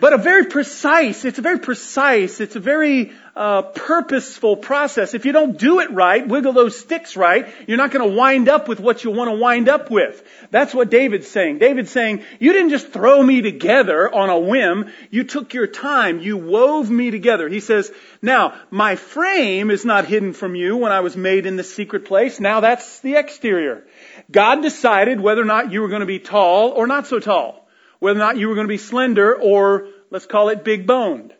but 0.00 0.12
a 0.12 0.18
very 0.18 0.46
precise, 0.46 1.24
it's 1.24 1.38
a 1.38 1.42
very 1.42 1.60
precise, 1.60 2.40
it's 2.40 2.56
a 2.56 2.60
very 2.60 3.12
uh, 3.36 3.62
purposeful 3.62 4.56
process. 4.56 5.14
If 5.14 5.24
you 5.24 5.32
don't 5.32 5.56
do 5.56 5.80
it 5.80 5.90
right, 5.92 6.26
wiggle 6.26 6.52
those 6.52 6.78
sticks 6.78 7.16
right, 7.16 7.48
you're 7.68 7.76
not 7.76 7.92
going 7.92 8.08
to 8.08 8.16
wind 8.16 8.48
up 8.48 8.66
with 8.66 8.80
what 8.80 9.04
you 9.04 9.12
want 9.12 9.30
to 9.30 9.36
wind 9.36 9.68
up 9.68 9.90
with. 9.90 10.22
That's 10.50 10.74
what 10.74 10.90
David's 10.90 11.28
saying. 11.28 11.58
David's 11.58 11.90
saying, 11.90 12.24
you 12.40 12.52
didn't 12.52 12.70
just 12.70 12.88
throw 12.88 13.22
me 13.22 13.42
together 13.42 14.12
on 14.12 14.30
a 14.30 14.38
whim. 14.38 14.92
You 15.10 15.24
took 15.24 15.54
your 15.54 15.68
time. 15.68 16.20
You 16.20 16.36
wove 16.38 16.90
me 16.90 17.12
together. 17.12 17.48
He 17.48 17.60
says, 17.60 17.92
now, 18.20 18.54
my 18.70 18.96
frame 18.96 19.70
is 19.70 19.84
not 19.84 20.06
hidden 20.06 20.32
from 20.32 20.56
you 20.56 20.76
when 20.76 20.92
I 20.92 21.00
was 21.00 21.16
made 21.16 21.46
in 21.46 21.56
the 21.56 21.64
secret 21.64 22.04
place. 22.04 22.40
Now 22.40 22.60
that's 22.60 23.00
the 23.00 23.14
exterior. 23.14 23.84
God 24.30 24.62
decided 24.62 25.20
whether 25.20 25.42
or 25.42 25.46
not 25.46 25.70
you 25.70 25.82
were 25.82 25.88
going 25.88 26.00
to 26.00 26.06
be 26.06 26.18
tall 26.18 26.70
or 26.70 26.86
not 26.86 27.06
so 27.06 27.20
tall 27.20 27.63
whether 28.04 28.18
or 28.18 28.22
not 28.22 28.36
you 28.36 28.48
were 28.48 28.54
going 28.54 28.66
to 28.66 28.68
be 28.68 28.76
slender 28.76 29.34
or 29.34 29.88
let's 30.10 30.26
call 30.26 30.50
it 30.50 30.62
big 30.62 30.86
boned. 30.86 31.32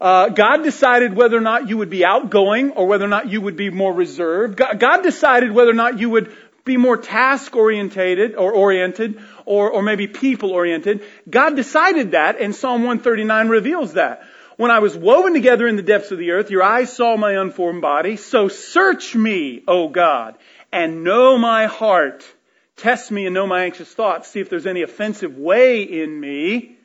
Uh, 0.00 0.28
God 0.28 0.58
decided 0.62 1.12
whether 1.12 1.36
or 1.36 1.40
not 1.40 1.68
you 1.68 1.78
would 1.78 1.90
be 1.90 2.04
outgoing 2.04 2.70
or 2.70 2.86
whether 2.86 3.04
or 3.04 3.08
not 3.08 3.28
you 3.28 3.40
would 3.40 3.56
be 3.56 3.68
more 3.68 3.92
reserved. 3.92 4.56
God, 4.56 4.78
God 4.78 5.02
decided 5.02 5.50
whether 5.50 5.72
or 5.72 5.80
not 5.84 5.98
you 5.98 6.08
would 6.08 6.32
be 6.64 6.76
more 6.76 6.96
task 6.96 7.56
orientated 7.56 8.36
or 8.36 8.52
oriented 8.52 9.20
or, 9.44 9.70
or 9.72 9.82
maybe 9.82 10.06
people 10.06 10.52
oriented. 10.52 11.02
God 11.28 11.56
decided 11.56 12.12
that 12.12 12.40
and 12.40 12.54
Psalm 12.54 12.84
139 12.84 13.48
reveals 13.48 13.94
that. 13.94 14.22
When 14.56 14.70
I 14.70 14.78
was 14.78 14.96
woven 14.96 15.32
together 15.34 15.66
in 15.66 15.74
the 15.74 15.82
depths 15.82 16.12
of 16.12 16.18
the 16.18 16.30
earth, 16.30 16.52
your 16.52 16.62
eyes 16.62 16.92
saw 16.92 17.16
my 17.16 17.32
unformed 17.32 17.82
body. 17.82 18.14
So 18.14 18.46
search 18.46 19.16
me, 19.16 19.64
O 19.66 19.88
God, 19.88 20.36
and 20.70 21.02
know 21.02 21.38
my 21.38 21.66
heart. 21.66 22.24
Test 22.76 23.10
me 23.10 23.26
and 23.26 23.34
know 23.34 23.46
my 23.46 23.64
anxious 23.64 23.92
thoughts. 23.92 24.28
See 24.28 24.40
if 24.40 24.48
there's 24.48 24.66
any 24.66 24.82
offensive 24.82 25.36
way 25.36 25.82
in 25.82 26.18
me 26.18 26.76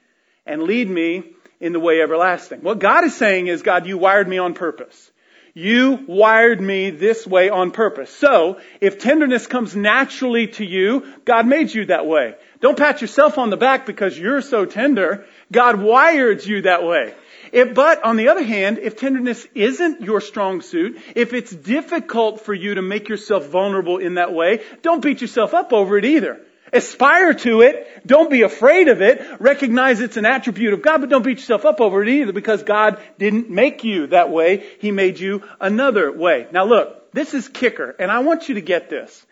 and 0.46 0.64
lead 0.64 0.90
me 0.90 1.34
in 1.60 1.74
the 1.74 1.80
way 1.80 2.02
everlasting. 2.02 2.62
What 2.62 2.80
God 2.80 3.04
is 3.04 3.16
saying 3.16 3.48
is, 3.48 3.62
God, 3.62 3.88
you 3.88 3.98
wired 3.98 4.28
me 4.28 4.38
on 4.38 4.54
purpose. 4.54 5.12
You 5.54 6.06
wired 6.08 6.62
me 6.62 6.92
this 6.92 7.26
way 7.26 7.50
on 7.50 7.72
purpose. 7.72 8.12
So, 8.12 8.62
if 8.80 9.00
tenderness 9.00 9.48
comes 9.48 9.76
naturally 9.76 10.48
to 10.50 10.64
you, 10.64 11.12
God 11.26 11.48
made 11.48 11.74
you 11.74 11.86
that 11.86 12.06
way. 12.06 12.36
Don't 12.60 12.78
pat 12.78 13.02
yourself 13.02 13.40
on 13.40 13.50
the 13.50 13.58
back 13.58 13.88
because 13.88 14.20
you're 14.20 14.44
so 14.44 14.66
tender. 14.66 15.26
God 15.52 15.82
wired 15.82 16.46
you 16.46 16.62
that 16.62 16.84
way. 16.84 17.16
But 17.52 18.04
on 18.04 18.18
the 18.18 18.30
other 18.30 18.44
hand, 18.44 18.80
if 18.80 18.96
tenderness 18.96 19.48
isn't 19.54 20.02
your 20.02 20.22
strong 20.22 20.62
suit, 20.62 21.00
if 21.16 21.34
it's 21.34 21.52
difficult 21.52 22.42
for 22.42 22.54
you 22.54 22.76
to 22.76 22.82
make 22.82 23.10
yourself 23.10 23.48
vulnerable 23.48 23.98
in 23.98 24.16
that 24.16 24.34
way, 24.34 24.62
don't 24.82 25.02
beat 25.02 25.22
yourself 25.22 25.54
up 25.54 25.74
over 25.74 25.98
it 25.98 26.06
either. 26.06 26.42
Aspire 26.74 27.34
to 27.34 27.62
it. 27.62 28.06
Don't 28.06 28.30
be 28.30 28.42
afraid 28.42 28.90
of 28.90 29.02
it. 29.02 29.22
Recognize 29.40 30.02
it's 30.02 30.18
an 30.18 30.26
attribute 30.26 30.74
of 30.74 30.82
God, 30.82 31.00
but 31.00 31.10
don't 31.10 31.24
beat 31.24 31.38
yourself 31.38 31.66
up 31.66 31.80
over 31.80 32.04
it 32.04 32.10
either 32.10 32.34
because 32.34 32.64
God 32.64 33.00
didn't 33.18 33.50
make 33.50 33.84
you 33.84 34.08
that 34.08 34.30
way. 34.30 34.66
He 34.80 34.92
made 34.92 35.20
you 35.20 35.44
another 35.62 36.12
way. 36.12 36.48
Now 36.52 36.66
look, 36.66 37.14
this 37.14 37.34
is 37.34 37.48
kicker, 37.48 37.96
and 37.98 38.12
I 38.12 38.20
want 38.20 38.50
you 38.50 38.56
to 38.56 38.62
get 38.62 38.90
this. 38.90 39.26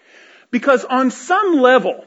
Because 0.49 0.85
on 0.85 1.11
some 1.11 1.59
level, 1.59 2.05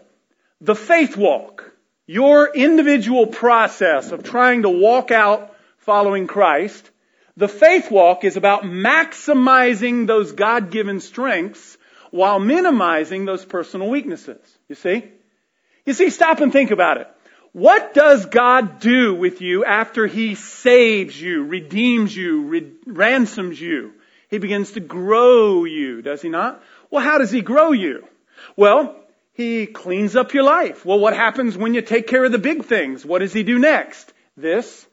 the 0.60 0.74
faith 0.74 1.16
walk, 1.16 1.72
your 2.06 2.54
individual 2.54 3.26
process 3.26 4.12
of 4.12 4.22
trying 4.22 4.62
to 4.62 4.70
walk 4.70 5.10
out 5.10 5.47
following 5.88 6.26
Christ, 6.26 6.90
the 7.38 7.48
faith 7.48 7.90
walk 7.90 8.22
is 8.22 8.36
about 8.36 8.62
maximizing 8.62 10.06
those 10.06 10.32
God-given 10.32 11.00
strengths 11.00 11.78
while 12.10 12.38
minimizing 12.38 13.24
those 13.24 13.42
personal 13.42 13.88
weaknesses. 13.88 14.58
You 14.68 14.74
see? 14.74 15.04
You 15.86 15.94
see, 15.94 16.10
stop 16.10 16.40
and 16.40 16.52
think 16.52 16.72
about 16.72 16.98
it. 16.98 17.08
What 17.52 17.94
does 17.94 18.26
God 18.26 18.80
do 18.80 19.14
with 19.14 19.40
you 19.40 19.64
after 19.64 20.06
He 20.06 20.34
saves 20.34 21.18
you, 21.18 21.46
redeems 21.46 22.14
you, 22.14 22.42
re- 22.42 22.72
ransoms 22.84 23.58
you? 23.58 23.94
He 24.28 24.36
begins 24.36 24.72
to 24.72 24.80
grow 24.80 25.64
you, 25.64 26.02
does 26.02 26.20
He 26.20 26.28
not? 26.28 26.62
Well, 26.90 27.02
how 27.02 27.16
does 27.16 27.30
He 27.30 27.40
grow 27.40 27.72
you? 27.72 28.06
Well, 28.56 28.94
He 29.32 29.64
cleans 29.64 30.16
up 30.16 30.34
your 30.34 30.44
life. 30.44 30.84
Well, 30.84 30.98
what 30.98 31.16
happens 31.16 31.56
when 31.56 31.72
you 31.72 31.80
take 31.80 32.08
care 32.08 32.26
of 32.26 32.32
the 32.32 32.36
big 32.50 32.66
things? 32.66 33.06
What 33.06 33.20
does 33.20 33.32
He 33.32 33.42
do 33.42 33.58
next? 33.58 34.12
This. 34.36 34.84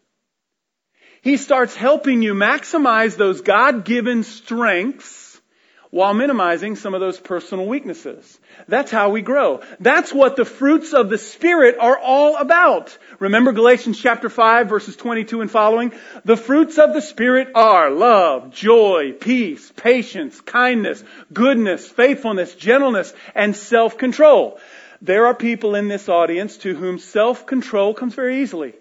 He 1.25 1.37
starts 1.37 1.73
helping 1.75 2.21
you 2.21 2.35
maximize 2.35 3.17
those 3.17 3.41
God-given 3.41 4.21
strengths 4.21 5.41
while 5.89 6.13
minimizing 6.13 6.75
some 6.75 6.93
of 6.93 6.99
those 6.99 7.19
personal 7.19 7.65
weaknesses. 7.65 8.39
That's 8.67 8.91
how 8.91 9.09
we 9.09 9.23
grow. 9.23 9.61
That's 9.79 10.13
what 10.13 10.35
the 10.35 10.45
fruits 10.45 10.93
of 10.93 11.09
the 11.09 11.17
Spirit 11.17 11.77
are 11.79 11.97
all 11.97 12.37
about. 12.37 12.95
Remember 13.17 13.53
Galatians 13.53 13.99
chapter 13.99 14.29
5 14.29 14.69
verses 14.69 14.95
22 14.97 15.41
and 15.41 15.49
following? 15.49 15.93
The 16.25 16.37
fruits 16.37 16.77
of 16.77 16.93
the 16.93 17.01
Spirit 17.01 17.47
are 17.55 17.89
love, 17.89 18.51
joy, 18.51 19.13
peace, 19.19 19.73
patience, 19.75 20.39
kindness, 20.41 21.03
goodness, 21.33 21.87
faithfulness, 21.89 22.53
gentleness, 22.53 23.11
and 23.33 23.55
self-control. 23.55 24.59
There 25.01 25.25
are 25.25 25.33
people 25.33 25.73
in 25.73 25.87
this 25.87 26.07
audience 26.07 26.57
to 26.57 26.75
whom 26.75 26.99
self-control 26.99 27.95
comes 27.95 28.13
very 28.13 28.43
easily. 28.43 28.75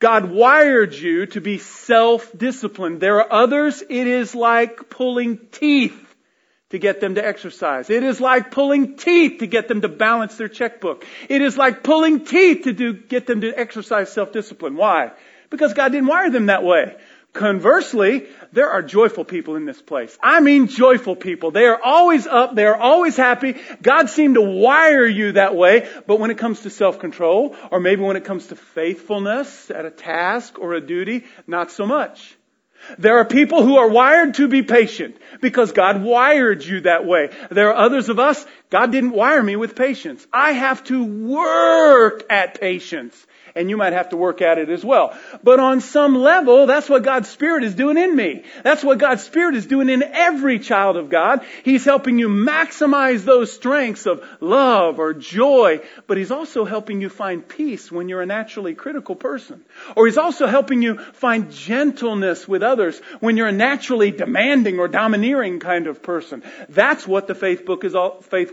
God 0.00 0.30
wired 0.30 0.94
you 0.94 1.26
to 1.26 1.40
be 1.40 1.58
self-disciplined. 1.58 3.00
There 3.00 3.20
are 3.20 3.32
others, 3.32 3.82
it 3.82 4.06
is 4.06 4.34
like 4.34 4.90
pulling 4.90 5.38
teeth 5.50 6.00
to 6.70 6.78
get 6.78 7.00
them 7.00 7.14
to 7.14 7.24
exercise. 7.24 7.88
It 7.88 8.02
is 8.02 8.20
like 8.20 8.50
pulling 8.50 8.96
teeth 8.96 9.38
to 9.38 9.46
get 9.46 9.68
them 9.68 9.82
to 9.82 9.88
balance 9.88 10.36
their 10.36 10.48
checkbook. 10.48 11.06
It 11.28 11.40
is 11.40 11.56
like 11.56 11.82
pulling 11.82 12.24
teeth 12.24 12.64
to 12.64 12.72
do, 12.72 12.92
get 12.92 13.26
them 13.26 13.42
to 13.42 13.56
exercise 13.56 14.12
self-discipline. 14.12 14.76
Why? 14.76 15.12
Because 15.50 15.72
God 15.72 15.92
didn't 15.92 16.08
wire 16.08 16.30
them 16.30 16.46
that 16.46 16.64
way. 16.64 16.96
Conversely, 17.34 18.28
there 18.52 18.70
are 18.70 18.80
joyful 18.80 19.24
people 19.24 19.56
in 19.56 19.64
this 19.64 19.82
place. 19.82 20.16
I 20.22 20.38
mean 20.38 20.68
joyful 20.68 21.16
people. 21.16 21.50
They 21.50 21.66
are 21.66 21.80
always 21.82 22.28
up. 22.28 22.54
They 22.54 22.64
are 22.64 22.76
always 22.76 23.16
happy. 23.16 23.56
God 23.82 24.08
seemed 24.08 24.36
to 24.36 24.40
wire 24.40 25.04
you 25.04 25.32
that 25.32 25.56
way. 25.56 25.88
But 26.06 26.20
when 26.20 26.30
it 26.30 26.38
comes 26.38 26.60
to 26.60 26.70
self-control, 26.70 27.56
or 27.72 27.80
maybe 27.80 28.02
when 28.02 28.16
it 28.16 28.24
comes 28.24 28.46
to 28.46 28.56
faithfulness 28.56 29.68
at 29.72 29.84
a 29.84 29.90
task 29.90 30.60
or 30.60 30.74
a 30.74 30.80
duty, 30.80 31.24
not 31.48 31.72
so 31.72 31.86
much. 31.86 32.36
There 32.98 33.18
are 33.18 33.24
people 33.24 33.64
who 33.64 33.78
are 33.78 33.88
wired 33.88 34.34
to 34.34 34.46
be 34.46 34.62
patient 34.62 35.16
because 35.40 35.72
God 35.72 36.02
wired 36.02 36.64
you 36.64 36.82
that 36.82 37.04
way. 37.04 37.30
There 37.50 37.70
are 37.70 37.84
others 37.84 38.10
of 38.10 38.20
us, 38.20 38.46
God 38.70 38.92
didn't 38.92 39.12
wire 39.12 39.42
me 39.42 39.56
with 39.56 39.74
patience. 39.74 40.24
I 40.32 40.52
have 40.52 40.84
to 40.84 41.02
work 41.02 42.24
at 42.30 42.60
patience 42.60 43.26
and 43.54 43.70
you 43.70 43.76
might 43.76 43.92
have 43.92 44.08
to 44.08 44.16
work 44.16 44.42
at 44.42 44.58
it 44.58 44.68
as 44.68 44.84
well. 44.84 45.16
But 45.42 45.60
on 45.60 45.80
some 45.80 46.16
level, 46.16 46.66
that's 46.66 46.88
what 46.88 47.02
God's 47.02 47.28
Spirit 47.28 47.64
is 47.64 47.74
doing 47.74 47.96
in 47.96 48.14
me. 48.14 48.44
That's 48.64 48.82
what 48.82 48.98
God's 48.98 49.22
Spirit 49.22 49.54
is 49.54 49.66
doing 49.66 49.88
in 49.88 50.02
every 50.02 50.58
child 50.58 50.96
of 50.96 51.08
God. 51.08 51.44
He's 51.64 51.84
helping 51.84 52.18
you 52.18 52.28
maximize 52.28 53.24
those 53.24 53.52
strengths 53.52 54.06
of 54.06 54.24
love 54.40 54.98
or 54.98 55.14
joy, 55.14 55.80
but 56.06 56.16
He's 56.16 56.32
also 56.32 56.64
helping 56.64 57.00
you 57.00 57.08
find 57.08 57.46
peace 57.46 57.92
when 57.92 58.08
you're 58.08 58.22
a 58.22 58.26
naturally 58.26 58.74
critical 58.74 59.14
person. 59.14 59.64
Or 59.96 60.06
He's 60.06 60.18
also 60.18 60.46
helping 60.46 60.82
you 60.82 60.98
find 60.98 61.52
gentleness 61.52 62.48
with 62.48 62.62
others 62.62 62.98
when 63.20 63.36
you're 63.36 63.48
a 63.48 63.52
naturally 63.52 64.10
demanding 64.10 64.78
or 64.78 64.88
domineering 64.88 65.60
kind 65.60 65.86
of 65.86 66.02
person. 66.02 66.42
That's 66.68 67.06
what 67.06 67.28
the 67.28 67.34
faith 67.34 67.64
book 67.64 67.84
is 67.84 67.94
all, 67.94 68.20
faith 68.20 68.52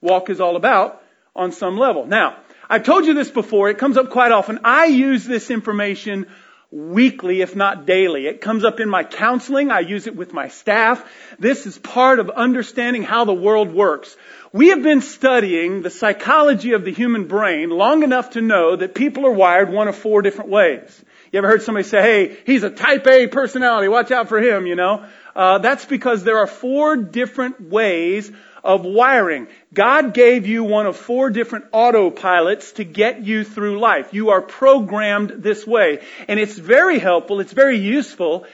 walk 0.00 0.30
is 0.30 0.40
all 0.40 0.56
about 0.56 1.02
on 1.36 1.52
some 1.52 1.78
level. 1.78 2.06
Now, 2.06 2.36
I've 2.70 2.84
told 2.84 3.04
you 3.04 3.14
this 3.14 3.32
before. 3.32 3.68
It 3.68 3.78
comes 3.78 3.96
up 3.96 4.10
quite 4.10 4.30
often. 4.30 4.60
I 4.62 4.84
use 4.84 5.24
this 5.24 5.50
information 5.50 6.28
weekly, 6.70 7.40
if 7.40 7.56
not 7.56 7.84
daily. 7.84 8.28
It 8.28 8.40
comes 8.40 8.62
up 8.64 8.78
in 8.78 8.88
my 8.88 9.02
counseling. 9.02 9.72
I 9.72 9.80
use 9.80 10.06
it 10.06 10.14
with 10.14 10.32
my 10.32 10.46
staff. 10.46 11.04
This 11.40 11.66
is 11.66 11.76
part 11.78 12.20
of 12.20 12.30
understanding 12.30 13.02
how 13.02 13.24
the 13.24 13.34
world 13.34 13.72
works. 13.72 14.16
We 14.52 14.68
have 14.68 14.84
been 14.84 15.00
studying 15.00 15.82
the 15.82 15.90
psychology 15.90 16.74
of 16.74 16.84
the 16.84 16.92
human 16.92 17.26
brain 17.26 17.70
long 17.70 18.04
enough 18.04 18.30
to 18.30 18.40
know 18.40 18.76
that 18.76 18.94
people 18.94 19.26
are 19.26 19.32
wired 19.32 19.72
one 19.72 19.88
of 19.88 19.96
four 19.96 20.22
different 20.22 20.50
ways. 20.50 21.04
You 21.32 21.38
ever 21.38 21.48
heard 21.48 21.62
somebody 21.62 21.88
say, 21.88 22.02
hey, 22.02 22.38
he's 22.46 22.62
a 22.62 22.70
type 22.70 23.04
A 23.08 23.26
personality, 23.26 23.88
watch 23.88 24.12
out 24.12 24.28
for 24.28 24.40
him, 24.40 24.68
you 24.68 24.76
know? 24.76 25.04
Uh, 25.34 25.58
that's 25.58 25.84
because 25.86 26.22
there 26.22 26.38
are 26.38 26.46
four 26.46 26.96
different 26.96 27.60
ways 27.60 28.30
of 28.62 28.84
wiring. 28.84 29.48
God 29.72 30.14
gave 30.14 30.46
you 30.46 30.64
one 30.64 30.86
of 30.86 30.96
four 30.96 31.30
different 31.30 31.70
autopilots 31.72 32.74
to 32.74 32.84
get 32.84 33.22
you 33.22 33.44
through 33.44 33.78
life. 33.78 34.12
You 34.12 34.30
are 34.30 34.42
programmed 34.42 35.42
this 35.42 35.66
way. 35.66 36.00
And 36.28 36.38
it's 36.38 36.58
very 36.58 36.98
helpful, 36.98 37.40
it's 37.40 37.52
very 37.52 37.78
useful 37.78 38.46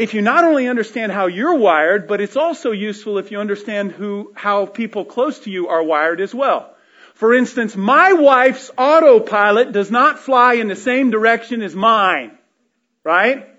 if 0.00 0.14
you 0.14 0.22
not 0.22 0.44
only 0.44 0.66
understand 0.66 1.12
how 1.12 1.26
you're 1.26 1.56
wired, 1.56 2.08
but 2.08 2.22
it's 2.22 2.36
also 2.36 2.70
useful 2.70 3.18
if 3.18 3.30
you 3.30 3.38
understand 3.38 3.92
who, 3.92 4.32
how 4.34 4.64
people 4.64 5.04
close 5.04 5.40
to 5.40 5.50
you 5.50 5.68
are 5.68 5.82
wired 5.82 6.22
as 6.22 6.34
well. 6.34 6.74
For 7.12 7.34
instance, 7.34 7.76
my 7.76 8.14
wife's 8.14 8.70
autopilot 8.78 9.72
does 9.72 9.90
not 9.90 10.18
fly 10.18 10.54
in 10.54 10.68
the 10.68 10.74
same 10.74 11.10
direction 11.10 11.60
as 11.60 11.74
mine. 11.74 12.38
Right? 13.04 13.49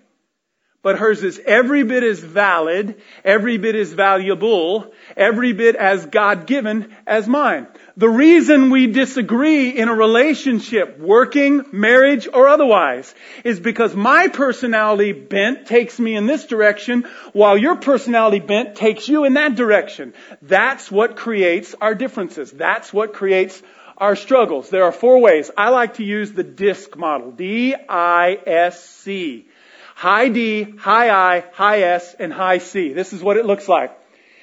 But 0.84 0.98
hers 0.98 1.24
is 1.24 1.40
every 1.46 1.84
bit 1.84 2.02
as 2.04 2.20
valid, 2.20 3.00
every 3.24 3.58
bit 3.58 3.76
as 3.76 3.94
valuable, 3.94 4.92
every 5.16 5.54
bit 5.54 5.76
as 5.76 6.06
God-given 6.08 6.96
as 7.06 7.28
mine. 7.28 7.68
The 7.98 8.10
reason 8.10 8.72
we 8.72 8.88
disagree 8.88 9.70
in 9.70 9.90
a 9.90 9.94
relationship, 9.94 10.98
working, 10.98 11.66
marriage, 11.72 12.28
or 12.34 12.48
otherwise, 12.48 13.14
is 13.44 13.60
because 13.60 13.94
my 13.96 14.28
personality 14.30 15.12
bent 15.12 15.68
takes 15.68 16.00
me 16.00 16.16
in 16.16 16.26
this 16.26 16.46
direction, 16.46 17.04
while 17.34 17.58
your 17.58 17.76
personality 17.76 18.40
bent 18.40 18.76
takes 18.76 19.08
you 19.08 19.26
in 19.26 19.36
that 19.36 19.54
direction. 19.56 20.16
That's 20.42 20.90
what 20.90 21.16
creates 21.16 21.76
our 21.80 21.94
differences. 21.94 22.50
That's 22.50 22.92
what 22.92 23.14
creates 23.14 23.62
our 23.98 24.16
struggles. 24.16 24.72
There 24.72 24.86
are 24.86 24.92
four 24.92 25.20
ways. 25.20 25.52
I 25.56 25.70
like 25.70 25.96
to 25.96 26.04
use 26.04 26.32
the 26.32 26.44
DISC 26.44 26.98
model. 26.98 27.30
D-I-S-C 27.30 27.86
high 30.02 30.30
D, 30.30 30.64
high 30.64 31.12
I, 31.12 31.44
high 31.54 31.82
S, 31.82 32.16
and 32.18 32.34
high 32.34 32.58
C. 32.58 32.92
This 32.92 33.14
is 33.14 33.22
what 33.22 33.38
it 33.38 33.46
looks 33.46 33.70
like. 33.70 33.92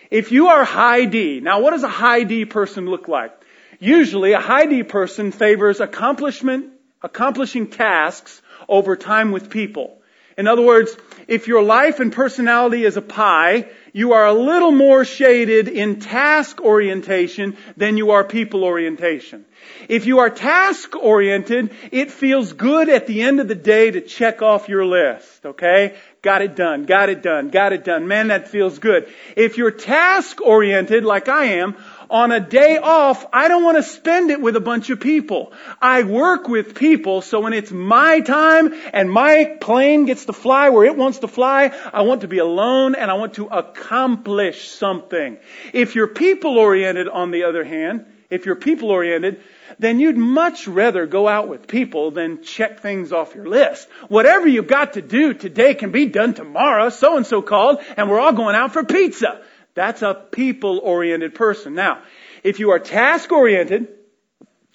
If 0.09 0.31
you 0.31 0.47
are 0.47 0.63
high 0.63 1.05
D, 1.05 1.41
now 1.41 1.59
what 1.59 1.73
does 1.73 1.83
a 1.83 1.89
high 1.89 2.23
D 2.23 2.45
person 2.45 2.87
look 2.87 3.09
like? 3.09 3.33
Usually 3.81 4.35
a 4.35 4.39
high 4.39 4.67
D 4.67 4.85
person 4.85 5.33
favors 5.33 5.81
accomplishment, 5.81 6.75
accomplishing 7.03 7.67
tasks 7.71 8.41
over 8.69 8.95
time 8.95 9.33
with 9.33 9.51
people. 9.51 9.98
In 10.39 10.47
other 10.47 10.63
words, 10.63 10.97
if 11.27 11.49
your 11.49 11.63
life 11.63 11.99
and 11.99 12.13
personality 12.13 12.85
is 12.85 12.97
a 12.97 13.03
pie, 13.03 13.69
you 13.93 14.13
are 14.13 14.27
a 14.27 14.33
little 14.33 14.71
more 14.71 15.05
shaded 15.05 15.67
in 15.67 15.99
task 15.99 16.61
orientation 16.61 17.57
than 17.77 17.97
you 17.97 18.13
are 18.13 18.23
people 18.23 18.63
orientation. 18.63 19.45
If 19.89 20.07
you 20.07 20.21
are 20.21 20.31
task 20.31 20.95
oriented, 20.95 21.71
it 21.91 22.13
feels 22.13 22.53
good 22.53 22.89
at 22.89 23.09
the 23.09 23.23
end 23.23 23.41
of 23.41 23.49
the 23.49 23.57
day 23.57 23.91
to 23.91 24.01
check 24.01 24.41
off 24.41 24.69
your 24.69 24.87
list, 24.87 25.45
okay? 25.45 25.97
Got 26.23 26.43
it 26.43 26.55
done, 26.55 26.87
got 26.87 27.09
it 27.09 27.21
done, 27.21 27.49
got 27.49 27.73
it 27.73 27.85
done. 27.85 28.07
Man, 28.07 28.29
that 28.29 28.49
feels 28.49 28.79
good. 28.79 29.09
If 29.37 29.57
you're 29.57 29.73
task 29.73 30.41
oriented, 30.41 31.05
like 31.05 31.29
I 31.29 31.45
am, 31.47 31.77
on 32.11 32.33
a 32.33 32.41
day 32.41 32.79
off, 32.79 33.27
I 33.33 33.49
don't 33.49 33.65
want 33.65 33.77
to 33.77 33.83
spend 33.83 34.31
it 34.31 34.41
with 34.41 34.57
a 34.57 34.61
bunch 34.61 34.91
of 34.91 35.01
people. 35.01 35.53
I 35.81 36.03
work 36.03 36.49
with 36.49 36.75
people, 36.75 37.23
so 37.23 37.41
when 37.41 37.53
it's 37.53 37.71
my 37.71 38.21
time 38.21 38.75
and 38.93 39.11
my 39.11 39.57
plane 39.61 40.07
gets 40.07 40.25
to 40.27 40.33
fly 40.33 40.71
where 40.71 40.85
it 40.85 40.97
wants 40.97 41.19
to 41.19 41.29
fly, 41.29 41.73
I 41.93 42.03
want 42.03 42.23
to 42.23 42.29
be 42.29 42.39
alone 42.39 42.95
and 42.95 43.11
I 43.11 43.15
want 43.15 43.35
to 43.35 43.47
accomplish 43.47 44.69
something. 44.71 45.39
If 45.73 45.95
you're 45.95 46.09
people 46.09 46.59
oriented, 46.59 47.09
on 47.09 47.31
the 47.31 47.45
other 47.45 47.65
hand, 47.65 48.07
if 48.31 48.45
you're 48.45 48.57
people 48.57 48.91
oriented, 48.91 49.41
then 49.79 50.01
you'd 50.01 50.17
much 50.17 50.67
rather 50.67 51.07
go 51.07 51.29
out 51.29 51.49
with 51.49 51.67
people 51.67 52.11
than 52.11 52.43
check 52.43 52.81
things 52.81 53.13
off 53.13 53.35
your 53.35 53.47
list. 53.47 53.89
Whatever 54.09 54.47
you've 54.47 54.67
got 54.67 54.95
to 54.95 55.03
do 55.03 55.35
today 55.35 55.75
can 55.75 55.93
be 55.93 56.07
done 56.07 56.35
tomorrow, 56.35 56.91
so 56.91 57.17
and 57.17 57.27
so 57.27 57.43
called, 57.43 57.79
and 57.97 58.11
we're 58.11 58.21
all 58.21 58.33
going 58.33 58.55
out 58.55 58.73
for 58.73 58.85
pizza. 58.85 59.41
That's 59.79 60.03
a 60.03 60.13
people 60.13 60.81
oriented 60.83 61.37
person. 61.37 61.75
Now, 61.75 62.03
if 62.43 62.59
you 62.59 62.73
are 62.73 62.81
task 62.81 63.31
oriented 63.31 63.87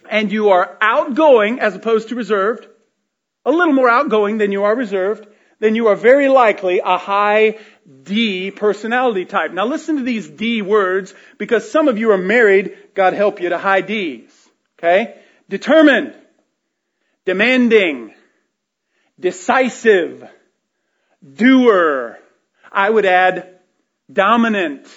and 0.09 0.31
you 0.31 0.51
are 0.51 0.77
outgoing 0.79 1.59
as 1.59 1.75
opposed 1.75 2.07
to 2.07 2.15
reserved, 2.15 2.67
a 3.43 3.51
little 3.51 3.73
more 3.73 3.89
outgoing 3.89 4.37
than 4.37 4.53
you 4.53 4.63
are 4.63 4.73
reserved, 4.73 5.27
then 5.59 5.75
you 5.75 5.87
are 5.87 5.97
very 5.97 6.29
likely 6.29 6.79
a 6.79 6.97
high 6.97 7.59
D 8.03 8.49
personality 8.51 9.25
type. 9.25 9.51
Now 9.51 9.65
listen 9.65 9.97
to 9.97 10.03
these 10.03 10.29
D 10.29 10.61
words 10.61 11.13
because 11.37 11.69
some 11.69 11.89
of 11.89 11.97
you 11.97 12.11
are 12.11 12.17
married, 12.17 12.77
God 12.93 13.11
help 13.11 13.41
you 13.41 13.49
to 13.49 13.57
high 13.57 13.81
D's. 13.81 14.31
Okay? 14.79 15.17
Determined, 15.49 16.15
demanding, 17.25 18.13
decisive, 19.19 20.23
doer. 21.21 22.19
I 22.71 22.89
would 22.89 23.05
add 23.05 23.52
dominant. 24.11 24.87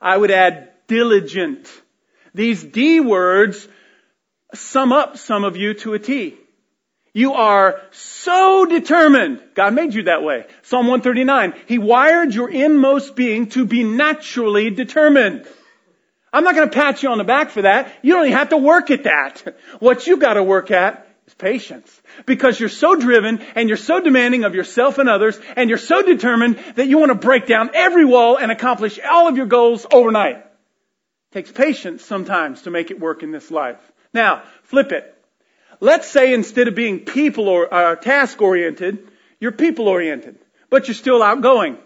I 0.00 0.16
would 0.16 0.30
add 0.30 0.70
diligent. 0.86 1.68
These 2.34 2.62
D 2.62 3.00
words 3.00 3.66
sum 4.54 4.92
up 4.92 5.18
some 5.18 5.44
of 5.44 5.56
you 5.56 5.74
to 5.74 5.94
a 5.94 5.98
T. 5.98 6.36
You 7.12 7.32
are 7.32 7.80
so 7.92 8.66
determined. 8.66 9.42
God 9.54 9.72
made 9.72 9.94
you 9.94 10.02
that 10.02 10.22
way. 10.22 10.44
Psalm 10.62 10.86
139. 10.86 11.54
He 11.66 11.78
wired 11.78 12.34
your 12.34 12.50
inmost 12.50 13.16
being 13.16 13.48
to 13.50 13.64
be 13.64 13.84
naturally 13.84 14.68
determined. 14.68 15.46
I'm 16.30 16.44
not 16.44 16.54
going 16.54 16.68
to 16.68 16.74
pat 16.74 17.02
you 17.02 17.08
on 17.08 17.16
the 17.16 17.24
back 17.24 17.48
for 17.48 17.62
that. 17.62 17.90
You 18.02 18.12
don't 18.12 18.26
even 18.26 18.36
have 18.36 18.50
to 18.50 18.58
work 18.58 18.90
at 18.90 19.04
that. 19.04 19.56
What 19.78 20.06
you 20.06 20.18
got 20.18 20.34
to 20.34 20.42
work 20.42 20.70
at 20.70 21.05
is 21.26 21.34
patience. 21.34 22.02
Because 22.24 22.58
you're 22.58 22.68
so 22.68 22.94
driven 22.94 23.40
and 23.54 23.68
you're 23.68 23.76
so 23.76 24.00
demanding 24.00 24.44
of 24.44 24.54
yourself 24.54 24.98
and 24.98 25.08
others 25.08 25.38
and 25.56 25.68
you're 25.68 25.78
so 25.78 26.02
determined 26.02 26.58
that 26.76 26.88
you 26.88 26.98
want 26.98 27.10
to 27.10 27.26
break 27.26 27.46
down 27.46 27.70
every 27.74 28.04
wall 28.04 28.36
and 28.36 28.52
accomplish 28.52 28.98
all 28.98 29.28
of 29.28 29.36
your 29.36 29.46
goals 29.46 29.86
overnight. 29.92 30.36
It 30.36 31.32
takes 31.32 31.50
patience 31.50 32.04
sometimes 32.04 32.62
to 32.62 32.70
make 32.70 32.90
it 32.90 33.00
work 33.00 33.22
in 33.22 33.32
this 33.32 33.50
life. 33.50 33.80
Now, 34.12 34.42
flip 34.64 34.92
it. 34.92 35.12
Let's 35.80 36.08
say 36.08 36.32
instead 36.32 36.68
of 36.68 36.74
being 36.74 37.00
people 37.00 37.48
or 37.48 37.72
uh, 37.72 37.96
task 37.96 38.40
oriented, 38.40 39.10
you're 39.40 39.52
people 39.52 39.88
oriented, 39.88 40.38
but 40.70 40.88
you're 40.88 40.94
still 40.94 41.22
outgoing. 41.22 41.76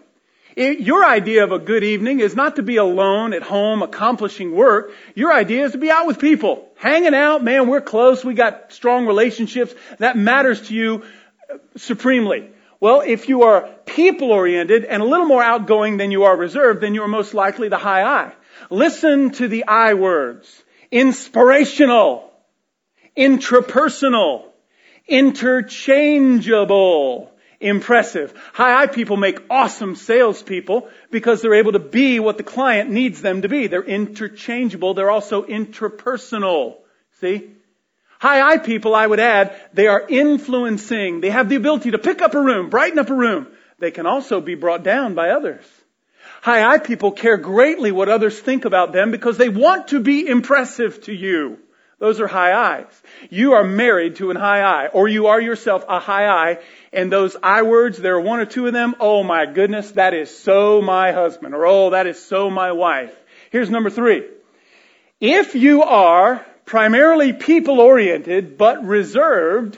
It, 0.55 0.81
your 0.81 1.05
idea 1.05 1.43
of 1.43 1.51
a 1.51 1.59
good 1.59 1.83
evening 1.83 2.19
is 2.19 2.35
not 2.35 2.57
to 2.57 2.63
be 2.63 2.77
alone 2.77 3.33
at 3.33 3.41
home 3.41 3.81
accomplishing 3.81 4.53
work. 4.53 4.91
Your 5.15 5.33
idea 5.33 5.65
is 5.65 5.71
to 5.71 5.77
be 5.77 5.89
out 5.89 6.07
with 6.07 6.19
people, 6.19 6.67
hanging 6.75 7.13
out. 7.13 7.43
Man, 7.43 7.67
we're 7.67 7.81
close. 7.81 8.25
We 8.25 8.33
got 8.33 8.73
strong 8.73 9.07
relationships. 9.07 9.73
That 9.99 10.17
matters 10.17 10.67
to 10.67 10.73
you 10.73 11.03
supremely. 11.77 12.49
Well, 12.81 13.01
if 13.01 13.29
you 13.29 13.43
are 13.43 13.69
people 13.85 14.31
oriented 14.31 14.83
and 14.85 15.01
a 15.01 15.05
little 15.05 15.27
more 15.27 15.43
outgoing 15.43 15.97
than 15.97 16.11
you 16.11 16.23
are 16.23 16.35
reserved, 16.35 16.81
then 16.81 16.95
you 16.95 17.03
are 17.03 17.07
most 17.07 17.33
likely 17.33 17.69
the 17.69 17.77
high 17.77 18.03
I. 18.03 18.33
Listen 18.69 19.31
to 19.31 19.47
the 19.47 19.65
I 19.65 19.93
words. 19.93 20.63
Inspirational, 20.91 22.29
intrapersonal, 23.15 24.45
interchangeable, 25.07 27.30
impressive. 27.61 28.33
High 28.53 28.81
I 28.81 28.87
people 28.87 29.17
make 29.17 29.41
awesome 29.49 29.95
salespeople 29.95 30.89
because 31.09 31.41
they're 31.41 31.53
able 31.53 31.73
to 31.73 31.79
be 31.79 32.19
what 32.19 32.37
the 32.37 32.43
client 32.43 32.89
needs 32.89 33.21
them 33.21 33.43
to 33.43 33.49
be. 33.49 33.67
They're 33.67 33.83
interchangeable. 33.83 34.93
They're 34.93 35.11
also 35.11 35.43
interpersonal. 35.43 36.77
See? 37.19 37.51
High 38.19 38.53
I 38.53 38.57
people, 38.57 38.93
I 38.93 39.07
would 39.07 39.19
add, 39.19 39.59
they 39.73 39.87
are 39.87 40.05
influencing. 40.07 41.21
They 41.21 41.31
have 41.31 41.49
the 41.49 41.55
ability 41.55 41.91
to 41.91 41.97
pick 41.97 42.21
up 42.21 42.35
a 42.35 42.41
room, 42.41 42.69
brighten 42.69 42.99
up 42.99 43.09
a 43.09 43.15
room. 43.15 43.47
They 43.79 43.89
can 43.89 44.05
also 44.05 44.41
be 44.41 44.53
brought 44.53 44.83
down 44.83 45.15
by 45.15 45.31
others. 45.31 45.65
High 46.41 46.63
I 46.63 46.77
people 46.77 47.11
care 47.11 47.37
greatly 47.37 47.91
what 47.91 48.09
others 48.09 48.39
think 48.39 48.65
about 48.65 48.93
them 48.93 49.09
because 49.09 49.37
they 49.37 49.49
want 49.49 49.87
to 49.89 49.99
be 49.99 50.27
impressive 50.27 51.01
to 51.03 51.13
you. 51.13 51.57
Those 52.01 52.19
are 52.19 52.27
high 52.27 52.79
I's. 52.79 53.01
You 53.29 53.53
are 53.53 53.63
married 53.63 54.15
to 54.15 54.31
an 54.31 54.35
high 54.35 54.61
I, 54.61 54.87
or 54.87 55.07
you 55.07 55.27
are 55.27 55.39
yourself 55.39 55.85
a 55.87 55.99
high 55.99 56.27
I, 56.27 56.59
and 56.93 57.11
those 57.11 57.37
I 57.41 57.61
words, 57.61 57.97
there 57.97 58.15
are 58.15 58.21
one 58.21 58.39
or 58.39 58.45
two 58.45 58.67
of 58.67 58.73
them, 58.73 58.95
oh 58.99 59.23
my 59.23 59.45
goodness, 59.45 59.91
that 59.91 60.13
is 60.13 60.35
so 60.35 60.81
my 60.81 61.11
husband, 61.11 61.55
or 61.55 61.65
oh, 61.65 61.89
that 61.91 62.07
is 62.07 62.23
so 62.23 62.49
my 62.49 62.71
wife. 62.71 63.15
Here's 63.51 63.69
number 63.69 63.89
three. 63.89 64.25
If 65.19 65.55
you 65.55 65.83
are 65.83 66.45
primarily 66.65 67.33
people 67.33 67.79
oriented, 67.79 68.57
but 68.57 68.83
reserved, 68.85 69.77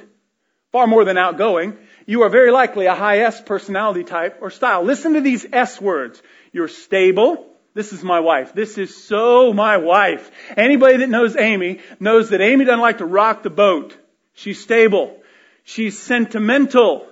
far 0.72 0.88
more 0.88 1.06
than 1.06 1.18
outgoing, 1.18 1.78
you 2.06 2.24
are 2.24 2.30
very 2.30 2.52
likely 2.52 2.88
a 2.88 2.96
high 2.96 3.20
S 3.20 3.42
personality 3.42 4.04
type 4.04 4.40
or 4.42 4.50
style. 4.50 4.84
Listen 4.84 5.14
to 5.14 5.22
these 5.22 5.46
S 5.52 5.80
words. 5.80 6.22
You're 6.52 6.68
stable, 6.68 7.54
this 7.74 7.92
is 7.92 8.04
my 8.04 8.20
wife. 8.20 8.54
This 8.54 8.78
is 8.78 9.04
so 9.04 9.52
my 9.52 9.78
wife. 9.78 10.30
Anybody 10.56 10.98
that 10.98 11.10
knows 11.10 11.36
Amy 11.36 11.80
knows 12.00 12.30
that 12.30 12.42
Amy 12.42 12.66
doesn't 12.66 12.80
like 12.80 13.00
to 13.00 13.06
rock 13.06 13.42
the 13.42 13.50
boat. 13.50 13.98
She's 14.34 14.62
stable. 14.62 15.20
She's 15.64 15.98
sentimental. 15.98 17.08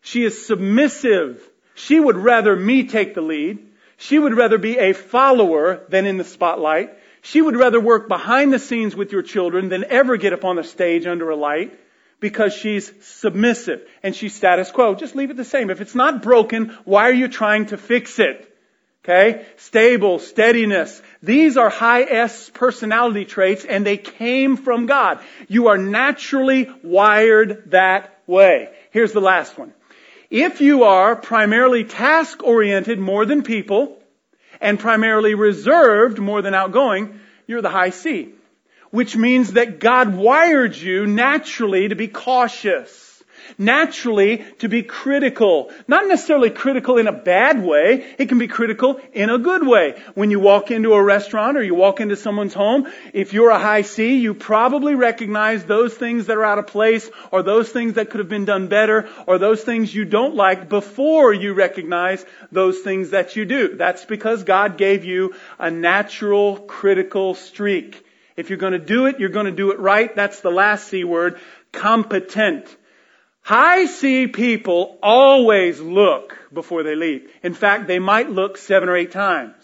She 0.00 0.24
is 0.24 0.46
submissive. 0.46 1.42
She 1.74 1.98
would 1.98 2.16
rather 2.16 2.54
me 2.54 2.84
take 2.84 3.14
the 3.14 3.20
lead. 3.20 3.58
She 3.96 4.18
would 4.18 4.36
rather 4.36 4.58
be 4.58 4.78
a 4.78 4.92
follower 4.92 5.84
than 5.88 6.06
in 6.06 6.16
the 6.16 6.24
spotlight. 6.24 6.96
She 7.22 7.42
would 7.42 7.56
rather 7.56 7.80
work 7.80 8.08
behind 8.08 8.52
the 8.52 8.58
scenes 8.58 8.94
with 8.94 9.12
your 9.12 9.22
children 9.22 9.68
than 9.68 9.84
ever 9.84 10.16
get 10.16 10.32
up 10.32 10.44
on 10.44 10.56
the 10.56 10.64
stage 10.64 11.06
under 11.06 11.30
a 11.30 11.36
light 11.36 11.78
because 12.20 12.54
she's 12.54 12.92
submissive 13.04 13.86
and 14.02 14.14
she's 14.14 14.34
status 14.34 14.70
quo. 14.70 14.94
Just 14.94 15.16
leave 15.16 15.30
it 15.30 15.36
the 15.36 15.44
same. 15.44 15.70
If 15.70 15.80
it's 15.80 15.94
not 15.94 16.22
broken, 16.22 16.76
why 16.84 17.08
are 17.08 17.14
you 17.14 17.28
trying 17.28 17.66
to 17.66 17.76
fix 17.76 18.18
it? 18.18 18.55
Okay? 19.08 19.46
Stable, 19.56 20.18
steadiness. 20.18 21.00
These 21.22 21.56
are 21.56 21.68
high 21.68 22.02
S 22.02 22.50
personality 22.50 23.24
traits 23.24 23.64
and 23.64 23.86
they 23.86 23.98
came 23.98 24.56
from 24.56 24.86
God. 24.86 25.20
You 25.46 25.68
are 25.68 25.78
naturally 25.78 26.68
wired 26.82 27.70
that 27.70 28.18
way. 28.26 28.68
Here's 28.90 29.12
the 29.12 29.20
last 29.20 29.56
one. 29.56 29.72
If 30.28 30.60
you 30.60 30.82
are 30.82 31.14
primarily 31.14 31.84
task 31.84 32.42
oriented 32.42 32.98
more 32.98 33.24
than 33.24 33.44
people 33.44 33.96
and 34.60 34.76
primarily 34.76 35.34
reserved 35.34 36.18
more 36.18 36.42
than 36.42 36.54
outgoing, 36.54 37.20
you're 37.46 37.62
the 37.62 37.70
high 37.70 37.90
C. 37.90 38.32
Which 38.90 39.16
means 39.16 39.52
that 39.52 39.78
God 39.78 40.16
wired 40.16 40.74
you 40.74 41.06
naturally 41.06 41.88
to 41.88 41.94
be 41.94 42.08
cautious 42.08 43.05
naturally 43.58 44.44
to 44.58 44.68
be 44.68 44.82
critical. 44.82 45.70
Not 45.88 46.06
necessarily 46.06 46.50
critical 46.50 46.98
in 46.98 47.06
a 47.06 47.12
bad 47.12 47.62
way. 47.62 48.06
It 48.18 48.28
can 48.28 48.38
be 48.38 48.48
critical 48.48 49.00
in 49.12 49.30
a 49.30 49.38
good 49.38 49.66
way. 49.66 50.00
When 50.14 50.30
you 50.30 50.40
walk 50.40 50.70
into 50.70 50.94
a 50.94 51.02
restaurant 51.02 51.56
or 51.56 51.62
you 51.62 51.74
walk 51.74 52.00
into 52.00 52.16
someone's 52.16 52.54
home, 52.54 52.86
if 53.12 53.32
you're 53.32 53.50
a 53.50 53.58
high 53.58 53.82
C, 53.82 54.16
you 54.16 54.34
probably 54.34 54.94
recognize 54.94 55.64
those 55.64 55.94
things 55.94 56.26
that 56.26 56.36
are 56.36 56.44
out 56.44 56.58
of 56.58 56.66
place 56.66 57.08
or 57.30 57.42
those 57.42 57.68
things 57.70 57.94
that 57.94 58.10
could 58.10 58.20
have 58.20 58.28
been 58.28 58.44
done 58.44 58.68
better 58.68 59.08
or 59.26 59.38
those 59.38 59.62
things 59.62 59.94
you 59.94 60.04
don't 60.04 60.34
like 60.34 60.68
before 60.68 61.32
you 61.32 61.54
recognize 61.54 62.24
those 62.52 62.80
things 62.80 63.10
that 63.10 63.36
you 63.36 63.44
do. 63.44 63.76
That's 63.76 64.04
because 64.04 64.44
God 64.44 64.76
gave 64.78 65.04
you 65.04 65.34
a 65.58 65.70
natural 65.70 66.56
critical 66.56 67.34
streak. 67.34 68.04
If 68.36 68.50
you're 68.50 68.58
going 68.58 68.74
to 68.74 68.78
do 68.78 69.06
it, 69.06 69.18
you're 69.18 69.30
going 69.30 69.46
to 69.46 69.52
do 69.52 69.70
it 69.70 69.78
right. 69.78 70.14
That's 70.14 70.40
the 70.40 70.50
last 70.50 70.88
C 70.88 71.04
word, 71.04 71.38
competent. 71.72 72.74
High 73.46 73.86
C 73.86 74.26
people 74.26 74.98
always 75.00 75.80
look 75.80 76.36
before 76.52 76.82
they 76.82 76.96
leap. 76.96 77.30
In 77.44 77.54
fact, 77.54 77.86
they 77.86 78.00
might 78.00 78.28
look 78.28 78.56
seven 78.56 78.88
or 78.88 78.96
eight 78.96 79.12
times. 79.12 79.54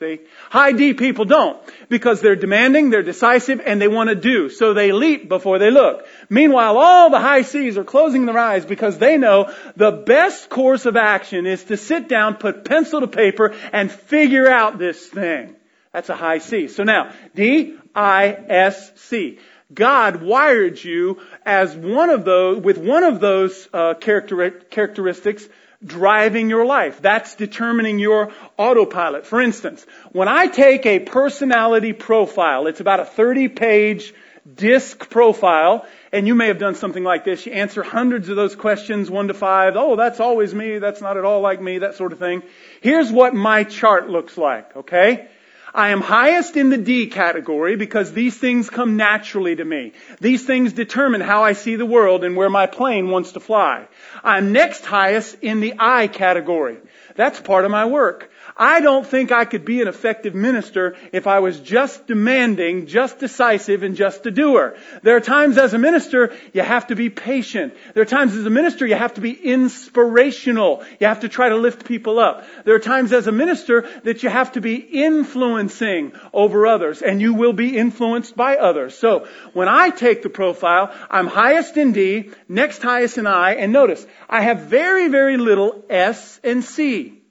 See? 0.00 0.20
High 0.50 0.72
D 0.72 0.92
people 0.92 1.24
don't 1.24 1.58
because 1.88 2.20
they're 2.20 2.36
demanding, 2.36 2.90
they're 2.90 3.02
decisive, 3.02 3.62
and 3.64 3.80
they 3.80 3.88
want 3.88 4.10
to 4.10 4.16
do. 4.16 4.50
So 4.50 4.74
they 4.74 4.92
leap 4.92 5.30
before 5.30 5.58
they 5.58 5.70
look. 5.70 6.06
Meanwhile, 6.28 6.76
all 6.76 7.08
the 7.08 7.20
high 7.20 7.40
C's 7.40 7.78
are 7.78 7.84
closing 7.84 8.26
their 8.26 8.36
eyes 8.36 8.66
because 8.66 8.98
they 8.98 9.16
know 9.16 9.50
the 9.76 9.92
best 9.92 10.50
course 10.50 10.84
of 10.84 10.98
action 10.98 11.46
is 11.46 11.64
to 11.64 11.78
sit 11.78 12.10
down, 12.10 12.34
put 12.34 12.66
pencil 12.66 13.00
to 13.00 13.06
paper, 13.06 13.54
and 13.72 13.90
figure 13.90 14.46
out 14.46 14.76
this 14.76 15.06
thing. 15.06 15.56
That's 15.90 16.10
a 16.10 16.16
high 16.16 16.38
C. 16.38 16.68
So 16.68 16.84
now, 16.84 17.14
D, 17.34 17.78
I, 17.94 18.26
S, 18.28 18.92
C. 18.96 19.38
God 19.72 20.22
wired 20.22 20.82
you 20.82 21.20
as 21.44 21.74
one 21.74 22.10
of 22.10 22.24
those, 22.24 22.60
with 22.60 22.78
one 22.78 23.04
of 23.04 23.20
those 23.20 23.68
uh, 23.72 23.94
character, 23.94 24.50
characteristics 24.50 25.48
driving 25.84 26.48
your 26.48 26.64
life. 26.64 27.00
That's 27.00 27.34
determining 27.34 27.98
your 27.98 28.32
autopilot. 28.56 29.26
For 29.26 29.40
instance, 29.40 29.84
when 30.12 30.28
I 30.28 30.46
take 30.46 30.86
a 30.86 31.00
personality 31.00 31.92
profile, 31.92 32.66
it's 32.66 32.80
about 32.80 33.00
a 33.00 33.04
30 33.04 33.48
page 33.48 34.14
disc 34.52 35.08
profile, 35.08 35.86
and 36.12 36.26
you 36.26 36.34
may 36.34 36.48
have 36.48 36.58
done 36.58 36.74
something 36.74 37.04
like 37.04 37.24
this. 37.24 37.46
You 37.46 37.52
answer 37.52 37.82
hundreds 37.82 38.28
of 38.28 38.36
those 38.36 38.56
questions, 38.56 39.10
one 39.10 39.28
to 39.28 39.34
five. 39.34 39.74
Oh, 39.76 39.96
that's 39.96 40.20
always 40.20 40.54
me. 40.54 40.78
That's 40.78 41.00
not 41.00 41.16
at 41.16 41.24
all 41.24 41.40
like 41.40 41.60
me. 41.60 41.78
That 41.78 41.94
sort 41.94 42.12
of 42.12 42.18
thing. 42.18 42.42
Here's 42.80 43.10
what 43.10 43.34
my 43.34 43.64
chart 43.64 44.08
looks 44.08 44.36
like, 44.36 44.76
okay? 44.76 45.28
I 45.74 45.90
am 45.90 46.02
highest 46.02 46.56
in 46.56 46.68
the 46.68 46.76
D 46.76 47.06
category 47.06 47.76
because 47.76 48.12
these 48.12 48.36
things 48.36 48.68
come 48.68 48.96
naturally 48.96 49.56
to 49.56 49.64
me. 49.64 49.92
These 50.20 50.44
things 50.44 50.74
determine 50.74 51.22
how 51.22 51.44
I 51.44 51.54
see 51.54 51.76
the 51.76 51.86
world 51.86 52.24
and 52.24 52.36
where 52.36 52.50
my 52.50 52.66
plane 52.66 53.08
wants 53.08 53.32
to 53.32 53.40
fly. 53.40 53.86
I'm 54.22 54.52
next 54.52 54.84
highest 54.84 55.36
in 55.40 55.60
the 55.60 55.74
I 55.78 56.08
category. 56.08 56.76
That's 57.14 57.40
part 57.40 57.64
of 57.64 57.70
my 57.70 57.86
work. 57.86 58.30
I 58.56 58.80
don't 58.80 59.06
think 59.06 59.32
I 59.32 59.44
could 59.44 59.64
be 59.64 59.80
an 59.80 59.88
effective 59.88 60.34
minister 60.34 60.96
if 61.12 61.26
I 61.26 61.38
was 61.38 61.58
just 61.60 62.06
demanding, 62.06 62.86
just 62.86 63.18
decisive, 63.18 63.82
and 63.82 63.96
just 63.96 64.26
a 64.26 64.30
doer. 64.30 64.76
There 65.02 65.16
are 65.16 65.20
times 65.20 65.58
as 65.58 65.74
a 65.74 65.78
minister, 65.78 66.34
you 66.52 66.62
have 66.62 66.88
to 66.88 66.96
be 66.96 67.08
patient. 67.08 67.74
There 67.94 68.02
are 68.02 68.06
times 68.06 68.36
as 68.36 68.44
a 68.44 68.50
minister, 68.50 68.86
you 68.86 68.94
have 68.94 69.14
to 69.14 69.20
be 69.20 69.32
inspirational. 69.32 70.84
You 71.00 71.06
have 71.06 71.20
to 71.20 71.28
try 71.28 71.48
to 71.48 71.56
lift 71.56 71.84
people 71.84 72.18
up. 72.18 72.44
There 72.64 72.74
are 72.74 72.80
times 72.80 73.12
as 73.12 73.26
a 73.26 73.32
minister 73.32 73.88
that 74.04 74.22
you 74.22 74.28
have 74.28 74.52
to 74.52 74.60
be 74.60 74.76
influencing 74.76 76.12
over 76.32 76.66
others, 76.66 77.00
and 77.02 77.20
you 77.20 77.34
will 77.34 77.52
be 77.52 77.76
influenced 77.76 78.36
by 78.36 78.56
others. 78.56 78.96
So, 78.96 79.26
when 79.52 79.68
I 79.68 79.90
take 79.90 80.22
the 80.22 80.30
profile, 80.30 80.94
I'm 81.10 81.26
highest 81.26 81.76
in 81.76 81.92
D, 81.92 82.30
next 82.48 82.82
highest 82.82 83.18
in 83.18 83.26
I, 83.26 83.54
and 83.54 83.72
notice, 83.72 84.06
I 84.28 84.42
have 84.42 84.62
very, 84.62 85.08
very 85.08 85.36
little 85.36 85.84
S 85.88 86.40
and 86.44 86.64
C. 86.64 87.21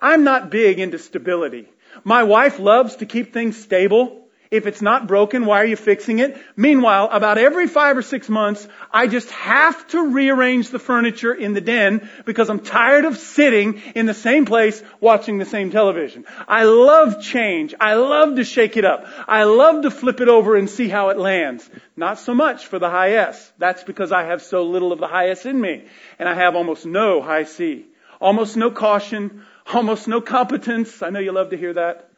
I'm 0.00 0.24
not 0.24 0.50
big 0.50 0.80
into 0.80 0.98
stability. 0.98 1.68
My 2.04 2.22
wife 2.22 2.58
loves 2.58 2.96
to 2.96 3.06
keep 3.06 3.32
things 3.32 3.56
stable. 3.56 4.16
If 4.50 4.66
it's 4.66 4.82
not 4.82 5.06
broken, 5.06 5.46
why 5.46 5.60
are 5.60 5.66
you 5.66 5.76
fixing 5.76 6.18
it? 6.18 6.36
Meanwhile, 6.56 7.10
about 7.12 7.38
every 7.38 7.68
five 7.68 7.96
or 7.96 8.02
six 8.02 8.28
months, 8.28 8.66
I 8.90 9.06
just 9.06 9.30
have 9.30 9.86
to 9.88 10.08
rearrange 10.08 10.70
the 10.70 10.80
furniture 10.80 11.32
in 11.32 11.52
the 11.52 11.60
den 11.60 12.10
because 12.24 12.50
I'm 12.50 12.58
tired 12.58 13.04
of 13.04 13.16
sitting 13.16 13.80
in 13.94 14.06
the 14.06 14.14
same 14.14 14.46
place 14.46 14.82
watching 14.98 15.38
the 15.38 15.44
same 15.44 15.70
television. 15.70 16.24
I 16.48 16.64
love 16.64 17.22
change. 17.22 17.74
I 17.78 17.94
love 17.94 18.34
to 18.36 18.44
shake 18.44 18.76
it 18.76 18.84
up. 18.84 19.06
I 19.28 19.44
love 19.44 19.82
to 19.82 19.90
flip 19.90 20.20
it 20.20 20.28
over 20.28 20.56
and 20.56 20.68
see 20.68 20.88
how 20.88 21.10
it 21.10 21.18
lands. 21.18 21.70
Not 21.96 22.18
so 22.18 22.34
much 22.34 22.66
for 22.66 22.80
the 22.80 22.90
high 22.90 23.12
S. 23.12 23.52
That's 23.58 23.84
because 23.84 24.10
I 24.10 24.24
have 24.24 24.42
so 24.42 24.64
little 24.64 24.90
of 24.92 24.98
the 24.98 25.06
high 25.06 25.28
S 25.28 25.46
in 25.46 25.60
me. 25.60 25.84
And 26.18 26.28
I 26.28 26.34
have 26.34 26.56
almost 26.56 26.84
no 26.86 27.22
high 27.22 27.44
C. 27.44 27.86
Almost 28.20 28.56
no 28.56 28.72
caution, 28.72 29.46
Almost 29.72 30.08
no 30.08 30.20
competence. 30.20 31.02
I 31.02 31.10
know 31.10 31.20
you 31.20 31.32
love 31.32 31.50
to 31.50 31.56
hear 31.56 31.74
that. 31.74 32.10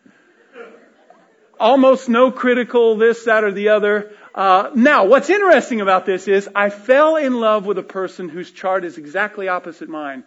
Almost 1.60 2.08
no 2.08 2.30
critical 2.30 2.96
this, 2.96 3.24
that, 3.24 3.44
or 3.44 3.52
the 3.52 3.68
other. 3.68 4.12
Uh, 4.34 4.70
now, 4.74 5.04
what's 5.04 5.28
interesting 5.28 5.80
about 5.80 6.06
this 6.06 6.26
is 6.26 6.48
I 6.54 6.70
fell 6.70 7.16
in 7.16 7.38
love 7.38 7.66
with 7.66 7.78
a 7.78 7.82
person 7.82 8.28
whose 8.28 8.50
chart 8.50 8.84
is 8.84 8.96
exactly 8.98 9.48
opposite 9.48 9.88
mine. 9.88 10.24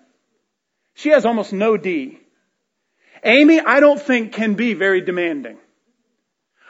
She 0.94 1.10
has 1.10 1.26
almost 1.26 1.52
no 1.52 1.78
D. 1.78 2.20
Amy, 3.24 3.60
I 3.60 3.80
don't 3.80 4.00
think 4.00 4.34
can 4.34 4.54
be 4.54 4.76
very 4.76 5.02
demanding. 5.02 5.58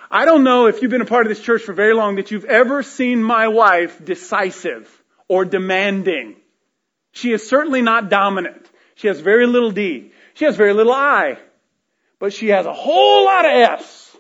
I 0.10 0.26
don't 0.26 0.44
know 0.44 0.68
if 0.68 0.82
you've 0.82 0.92
been 0.92 1.02
a 1.02 1.06
part 1.06 1.26
of 1.26 1.30
this 1.30 1.42
church 1.42 1.64
for 1.64 1.74
very 1.74 1.94
long 1.94 2.16
that 2.16 2.32
you've 2.32 2.46
ever 2.46 2.82
seen 2.82 3.22
my 3.22 3.50
wife 3.50 4.04
decisive 4.04 4.90
or 5.28 5.44
demanding. 5.44 6.38
She 7.12 7.34
is 7.34 7.48
certainly 7.48 7.82
not 7.82 8.10
dominant. 8.10 8.66
She 8.96 9.08
has 9.08 9.20
very 9.20 9.46
little 9.46 9.72
D. 9.72 10.12
She 10.36 10.46
has 10.46 10.56
very 10.56 10.74
little 10.74 10.94
I. 10.94 11.38
But 12.20 12.34
she 12.34 12.50
has 12.50 12.66
a 12.66 12.74
whole 12.74 13.26
lot 13.26 13.46
of 13.46 13.52
S. 13.52 14.18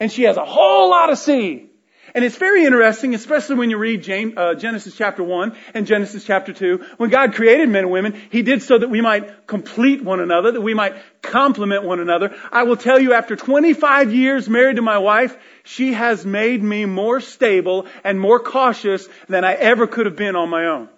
And 0.00 0.10
she 0.10 0.22
has 0.24 0.36
a 0.36 0.44
whole 0.44 0.90
lot 0.90 1.10
of 1.10 1.18
C. 1.18 1.68
And 2.14 2.24
it's 2.24 2.36
very 2.36 2.64
interesting, 2.66 3.14
especially 3.14 3.56
when 3.56 3.70
you 3.70 3.78
read 3.78 4.02
James, 4.02 4.34
uh, 4.36 4.54
Genesis 4.54 4.94
chapter 4.94 5.22
1 5.22 5.56
and 5.72 5.86
Genesis 5.86 6.24
chapter 6.24 6.52
2. 6.52 6.84
When 6.98 7.10
God 7.10 7.34
created 7.34 7.68
men 7.70 7.84
and 7.84 7.92
women, 7.92 8.20
He 8.30 8.42
did 8.42 8.62
so 8.62 8.76
that 8.76 8.90
we 8.90 9.00
might 9.00 9.46
complete 9.46 10.02
one 10.02 10.20
another, 10.20 10.52
that 10.52 10.60
we 10.60 10.74
might 10.74 10.94
complement 11.22 11.84
one 11.84 12.00
another. 12.00 12.34
I 12.50 12.64
will 12.64 12.76
tell 12.76 12.98
you, 12.98 13.14
after 13.14 13.34
25 13.34 14.12
years 14.12 14.48
married 14.48 14.76
to 14.76 14.82
my 14.82 14.98
wife, 14.98 15.36
she 15.64 15.94
has 15.94 16.26
made 16.26 16.62
me 16.62 16.84
more 16.84 17.20
stable 17.20 17.86
and 18.04 18.20
more 18.20 18.40
cautious 18.40 19.08
than 19.28 19.44
I 19.44 19.54
ever 19.54 19.86
could 19.86 20.06
have 20.06 20.16
been 20.16 20.36
on 20.36 20.50
my 20.50 20.66
own. 20.66 20.88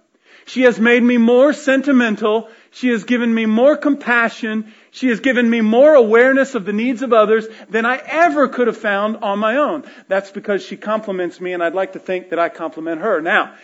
She 0.46 0.62
has 0.62 0.78
made 0.78 1.02
me 1.02 1.16
more 1.16 1.52
sentimental. 1.52 2.48
She 2.75 2.89
has 2.89 3.05
given 3.05 3.33
me 3.33 3.47
more 3.47 3.77
compassion. 3.77 4.75
She 4.91 5.09
has 5.11 5.21
given 5.21 5.49
me 5.49 5.61
more 5.61 5.95
awareness 5.95 6.57
of 6.57 6.65
the 6.65 6.73
needs 6.73 7.03
of 7.03 7.13
others 7.13 7.47
than 7.71 7.87
I 7.87 8.03
ever 8.05 8.49
could 8.49 8.67
have 8.67 8.77
found 8.77 9.19
on 9.19 9.39
my 9.39 9.59
own. 9.59 9.85
That's 10.09 10.33
because 10.33 10.67
she 10.67 10.77
complements 10.77 11.41
me 11.41 11.53
and 11.53 11.63
I'd 11.63 11.75
like 11.75 11.93
to 11.93 12.01
think 12.01 12.31
that 12.31 12.41
I 12.41 12.49
complement 12.49 13.01
her. 13.01 13.21
Now, 13.21 13.55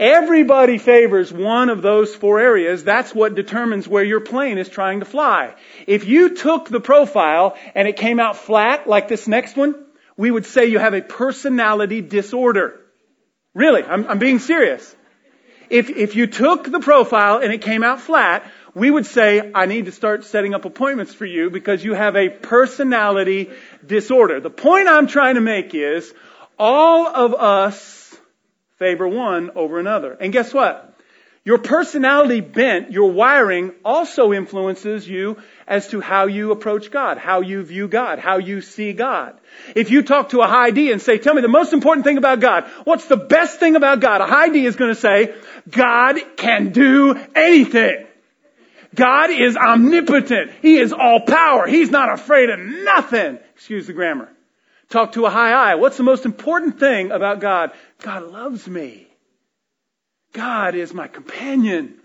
everybody 0.00 0.78
favors 0.78 1.32
one 1.32 1.68
of 1.68 1.80
those 1.80 2.12
four 2.12 2.40
areas. 2.40 2.82
That's 2.82 3.14
what 3.14 3.36
determines 3.36 3.86
where 3.86 4.02
your 4.02 4.20
plane 4.20 4.58
is 4.58 4.68
trying 4.68 4.98
to 4.98 5.06
fly. 5.06 5.54
If 5.86 6.08
you 6.08 6.34
took 6.34 6.68
the 6.68 6.80
profile 6.80 7.56
and 7.76 7.86
it 7.86 7.96
came 7.96 8.18
out 8.18 8.36
flat 8.36 8.88
like 8.88 9.06
this 9.06 9.28
next 9.28 9.56
one, 9.56 9.76
we 10.16 10.28
would 10.28 10.44
say 10.44 10.66
you 10.66 10.80
have 10.80 10.94
a 10.94 11.02
personality 11.02 12.00
disorder. 12.00 12.80
Really, 13.54 13.84
I'm, 13.84 14.08
I'm 14.08 14.18
being 14.18 14.40
serious 14.40 14.96
if, 15.70 15.88
if 15.88 16.16
you 16.16 16.26
took 16.26 16.70
the 16.70 16.80
profile 16.80 17.38
and 17.38 17.52
it 17.52 17.62
came 17.62 17.82
out 17.82 18.00
flat, 18.00 18.44
we 18.74 18.90
would 18.90 19.06
say, 19.06 19.50
I 19.54 19.66
need 19.66 19.86
to 19.86 19.92
start 19.92 20.24
setting 20.24 20.54
up 20.54 20.64
appointments 20.64 21.14
for 21.14 21.26
you 21.26 21.50
because 21.50 21.82
you 21.82 21.94
have 21.94 22.16
a 22.16 22.28
personality 22.28 23.50
disorder. 23.84 24.40
The 24.40 24.50
point 24.50 24.88
I'm 24.88 25.06
trying 25.06 25.36
to 25.36 25.40
make 25.40 25.74
is, 25.74 26.12
all 26.58 27.06
of 27.06 27.34
us 27.34 28.14
favor 28.78 29.08
one 29.08 29.50
over 29.56 29.78
another. 29.78 30.12
And 30.12 30.32
guess 30.32 30.52
what? 30.52 30.94
Your 31.44 31.58
personality 31.58 32.40
bent, 32.40 32.92
your 32.92 33.10
wiring 33.12 33.72
also 33.82 34.32
influences 34.32 35.08
you 35.08 35.38
as 35.70 35.86
to 35.86 36.00
how 36.00 36.26
you 36.26 36.50
approach 36.50 36.90
God, 36.90 37.16
how 37.16 37.42
you 37.42 37.62
view 37.62 37.86
God, 37.86 38.18
how 38.18 38.38
you 38.38 38.60
see 38.60 38.92
God. 38.92 39.38
If 39.76 39.92
you 39.92 40.02
talk 40.02 40.30
to 40.30 40.40
a 40.40 40.48
high 40.48 40.72
D 40.72 40.90
and 40.90 41.00
say, 41.00 41.16
tell 41.16 41.32
me 41.32 41.42
the 41.42 41.48
most 41.48 41.72
important 41.72 42.04
thing 42.04 42.18
about 42.18 42.40
God, 42.40 42.64
what's 42.82 43.06
the 43.06 43.16
best 43.16 43.60
thing 43.60 43.76
about 43.76 44.00
God? 44.00 44.20
A 44.20 44.26
high 44.26 44.48
D 44.48 44.66
is 44.66 44.74
going 44.74 44.92
to 44.92 45.00
say, 45.00 45.32
God 45.70 46.18
can 46.36 46.72
do 46.72 47.16
anything. 47.36 48.04
God 48.96 49.30
is 49.30 49.56
omnipotent. 49.56 50.50
He 50.60 50.76
is 50.76 50.92
all 50.92 51.20
power. 51.20 51.68
He's 51.68 51.92
not 51.92 52.12
afraid 52.12 52.50
of 52.50 52.58
nothing. 52.58 53.38
Excuse 53.54 53.86
the 53.86 53.92
grammar. 53.92 54.28
Talk 54.88 55.12
to 55.12 55.26
a 55.26 55.30
high 55.30 55.52
I. 55.52 55.76
What's 55.76 55.98
the 55.98 56.02
most 56.02 56.24
important 56.24 56.80
thing 56.80 57.12
about 57.12 57.38
God? 57.38 57.70
God 58.02 58.24
loves 58.24 58.66
me. 58.66 59.06
God 60.32 60.74
is 60.74 60.92
my 60.92 61.06
companion. 61.06 61.99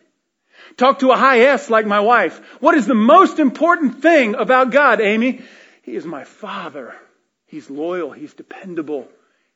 Talk 0.77 0.99
to 0.99 1.11
a 1.11 1.17
high 1.17 1.39
S 1.41 1.69
like 1.69 1.85
my 1.85 1.99
wife. 1.99 2.39
What 2.59 2.75
is 2.75 2.85
the 2.85 2.95
most 2.95 3.39
important 3.39 4.01
thing 4.01 4.35
about 4.35 4.71
God, 4.71 5.01
Amy? 5.01 5.41
He 5.83 5.95
is 5.95 6.05
my 6.05 6.23
father. 6.23 6.95
He's 7.47 7.69
loyal. 7.69 8.11
He's 8.11 8.33
dependable. 8.33 9.07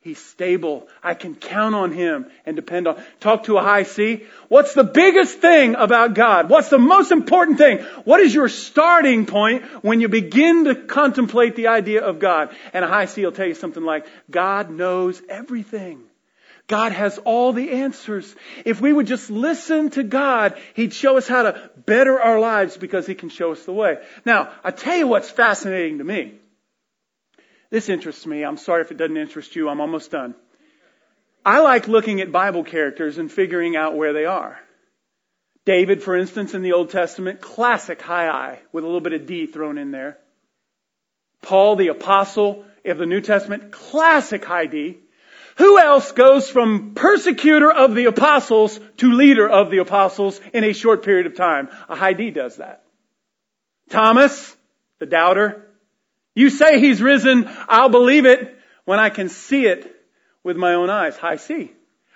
He's 0.01 0.19
stable. 0.19 0.88
I 1.03 1.13
can 1.13 1.35
count 1.35 1.75
on 1.75 1.91
him 1.91 2.27
and 2.45 2.55
depend 2.55 2.88
on. 2.88 3.03
Talk 3.19 3.43
to 3.43 3.57
a 3.57 3.62
high 3.62 3.83
C. 3.83 4.23
What's 4.47 4.73
the 4.73 4.85
biggest 4.85 5.39
thing 5.39 5.75
about 5.75 6.13
God? 6.13 6.49
What's 6.49 6.69
the 6.69 6.79
most 6.79 7.12
important 7.12 7.57
thing? 7.57 7.79
What 8.05 8.21
is 8.21 8.33
your 8.33 8.47
starting 8.47 9.25
point 9.25 9.63
when 9.83 9.99
you 9.99 10.07
begin 10.07 10.65
to 10.65 10.75
contemplate 10.75 11.57
the 11.57 11.67
idea 11.67 12.01
of 12.01 12.19
God? 12.19 12.55
And 12.71 12.85
a 12.85 12.88
high 12.88 13.07
C 13.07 13.25
will 13.25 13.33
tell 13.33 13.47
you 13.47 13.55
something 13.55 13.83
like, 13.83 14.07
God 14.31 14.69
knows 14.69 15.21
everything. 15.27 16.08
God 16.69 16.91
has 16.91 17.17
all 17.17 17.51
the 17.51 17.71
answers. 17.71 18.34
If 18.63 18.79
we 18.79 18.93
would 18.93 19.08
just 19.08 19.29
listen 19.29 19.89
to 19.91 20.03
God, 20.03 20.58
He'd 20.75 20.93
show 20.93 21.17
us 21.17 21.27
how 21.27 21.43
to 21.43 21.71
better 21.75 22.21
our 22.21 22.39
lives 22.39 22.77
because 22.77 23.05
He 23.05 23.15
can 23.15 23.29
show 23.29 23.51
us 23.51 23.65
the 23.65 23.73
way. 23.73 23.97
Now, 24.23 24.51
I 24.63 24.71
tell 24.71 24.95
you 24.95 25.08
what's 25.08 25.32
fascinating 25.32 25.97
to 25.97 26.03
me. 26.03 26.36
This 27.71 27.89
interests 27.89 28.25
me. 28.25 28.45
I'm 28.45 28.58
sorry 28.58 28.82
if 28.82 28.91
it 28.91 28.97
doesn't 28.97 29.17
interest 29.17 29.55
you. 29.55 29.67
I'm 29.67 29.82
almost 29.82 30.12
done. 30.12 30.36
I 31.43 31.60
like 31.62 31.88
looking 31.88 32.21
at 32.21 32.32
Bible 32.32 32.63
characters 32.63 33.17
and 33.17 33.32
figuring 33.32 33.75
out 33.75 33.97
where 33.97 34.13
they 34.13 34.25
are. 34.25 34.60
David, 35.65 36.03
for 36.03 36.15
instance, 36.15 36.53
in 36.53 36.62
the 36.62 36.73
Old 36.73 36.91
Testament, 36.91 37.41
classic 37.41 38.01
high 38.01 38.29
I 38.29 38.60
with 38.71 38.84
a 38.84 38.88
little 38.88 39.01
bit 39.01 39.13
of 39.13 39.25
D 39.25 39.47
thrown 39.47 39.79
in 39.79 39.89
there. 39.89 40.19
Paul, 41.41 41.77
the 41.77 41.88
apostle 41.88 42.63
of 42.86 42.97
the 42.99 43.08
New 43.08 43.21
Testament, 43.21 43.71
classic 43.71 44.45
high 44.45 44.67
D. 44.67 44.99
Who 45.59 45.77
else 45.77 46.13
goes 46.13 46.49
from 46.49 46.93
persecutor 46.95 47.69
of 47.69 47.93
the 47.93 48.05
apostles 48.05 48.79
to 48.97 49.11
leader 49.11 49.47
of 49.47 49.69
the 49.69 49.79
apostles 49.79 50.39
in 50.53 50.63
a 50.63 50.71
short 50.71 51.03
period 51.03 51.27
of 51.27 51.35
time? 51.35 51.67
A 51.89 51.95
high 51.95 52.13
D 52.13 52.31
does 52.31 52.55
that. 52.57 52.83
Thomas, 53.89 54.55
the 54.99 55.05
doubter. 55.05 55.67
You 56.33 56.49
say 56.49 56.79
he's 56.79 57.01
risen. 57.01 57.49
I'll 57.67 57.89
believe 57.89 58.25
it 58.25 58.57
when 58.85 58.99
I 58.99 59.09
can 59.09 59.27
see 59.27 59.65
it 59.65 59.93
with 60.45 60.55
my 60.55 60.75
own 60.75 60.89
eyes. 60.89 61.17
High 61.17 61.35
C. 61.35 61.73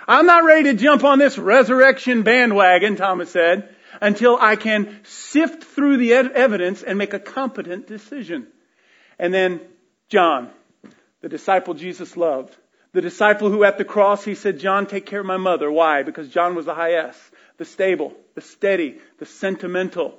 I'm 0.07 0.25
not 0.25 0.45
ready 0.45 0.71
to 0.71 0.73
jump 0.75 1.03
on 1.03 1.19
this 1.19 1.37
resurrection 1.37 2.23
bandwagon, 2.23 2.95
Thomas 2.95 3.29
said, 3.29 3.75
until 3.99 4.37
I 4.39 4.55
can 4.55 5.01
sift 5.03 5.65
through 5.65 5.97
the 5.97 6.13
evidence 6.13 6.81
and 6.81 6.97
make 6.97 7.13
a 7.13 7.19
competent 7.19 7.87
decision. 7.87 8.47
And 9.19 9.33
then 9.33 9.59
John, 10.07 10.49
the 11.19 11.27
disciple 11.27 11.73
Jesus 11.73 12.15
loved. 12.15 12.55
The 12.93 13.01
disciple 13.01 13.49
who 13.49 13.63
at 13.63 13.77
the 13.77 13.85
cross, 13.85 14.23
he 14.23 14.35
said, 14.35 14.59
John, 14.59 14.85
take 14.85 15.05
care 15.05 15.19
of 15.19 15.25
my 15.25 15.37
mother. 15.37 15.71
Why? 15.71 16.03
Because 16.03 16.29
John 16.29 16.55
was 16.55 16.65
the 16.65 16.75
high 16.75 16.93
S, 16.93 17.31
the 17.57 17.65
stable, 17.65 18.13
the 18.35 18.41
steady, 18.41 18.99
the 19.19 19.25
sentimental 19.25 20.17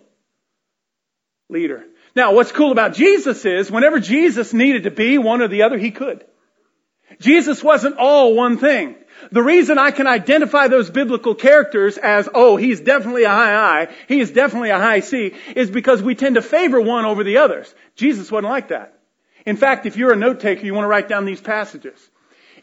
leader. 1.49 1.85
Now, 2.17 2.35
what's 2.35 2.53
cool 2.53 2.73
about 2.73 2.95
Jesus 2.95 3.45
is 3.45 3.71
whenever 3.71 4.01
Jesus 4.01 4.53
needed 4.53 4.85
to 4.85 4.91
be 4.91 5.19
one 5.19 5.41
or 5.41 5.49
the 5.49 5.63
other, 5.63 5.79
he 5.79 5.91
could. 5.91 6.25
Jesus 7.21 7.63
wasn't 7.63 7.97
all 7.97 8.35
one 8.35 8.59
thing. 8.59 8.97
The 9.31 9.43
reason 9.43 9.79
I 9.79 9.93
can 9.93 10.09
identify 10.09 10.67
those 10.67 10.91
biblical 10.91 11.35
characters 11.35 11.97
as, 11.97 12.29
oh, 12.35 12.57
he's 12.57 12.81
definitely 12.81 13.25
a 13.25 13.29
high 13.29 13.83
I, 13.83 13.95
he 14.09 14.21
is 14.21 14.33
definitely 14.33 14.71
a 14.71 14.79
high 14.79 15.01
C, 15.01 15.35
is 15.55 15.71
because 15.71 16.03
we 16.03 16.15
tend 16.15 16.35
to 16.35 16.43
favor 16.43 16.81
one 16.81 17.05
over 17.05 17.23
the 17.23 17.39
others. 17.39 17.73
Jesus 17.95 18.33
wasn't 18.33 18.51
like 18.51 18.69
that. 18.69 18.99
In 19.47 19.57
fact, 19.57 19.87
if 19.87 19.97
you're 19.97 20.13
a 20.13 20.17
note 20.17 20.41
taker, 20.41 20.65
you 20.65 20.75
want 20.75 20.85
to 20.85 20.89
write 20.89 21.09
down 21.09 21.25
these 21.25 21.41
passages. 21.41 21.99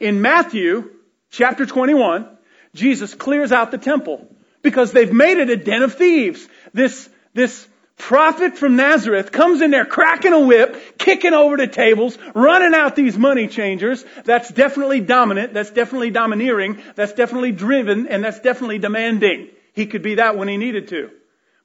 In 0.02 0.20
Matthew 0.20 0.90
chapter 1.30 1.68
21, 1.68 2.28
Jesus 2.74 3.14
clears 3.14 3.52
out 3.52 3.70
the 3.70 3.78
temple 3.78 4.28
because 4.64 4.92
they've 4.92 5.14
made 5.14 5.38
it 5.38 5.52
a 5.52 5.56
den 5.56 5.84
of 5.84 5.94
thieves. 5.94 6.50
This, 6.74 7.08
this 7.36 7.68
prophet 8.00 8.58
from 8.58 8.76
Nazareth 8.76 9.32
comes 9.32 9.62
in 9.62 9.70
there 9.70 9.86
cracking 9.86 10.34
a 10.34 10.40
whip, 10.40 10.98
kicking 10.98 11.36
over 11.36 11.56
the 11.56 11.68
tables, 11.68 12.18
running 12.34 12.74
out 12.74 12.96
these 12.96 13.16
money 13.16 13.48
changers. 13.48 14.04
That's 14.26 14.50
definitely 14.50 15.02
dominant. 15.02 15.54
That's 15.54 15.70
definitely 15.70 16.10
domineering. 16.10 16.82
That's 16.96 17.14
definitely 17.14 17.52
driven 17.52 18.08
and 18.08 18.24
that's 18.24 18.40
definitely 18.40 18.80
demanding. 18.80 19.50
He 19.74 19.86
could 19.86 20.02
be 20.02 20.16
that 20.16 20.36
when 20.36 20.48
he 20.48 20.58
needed 20.58 20.88
to. 20.88 21.12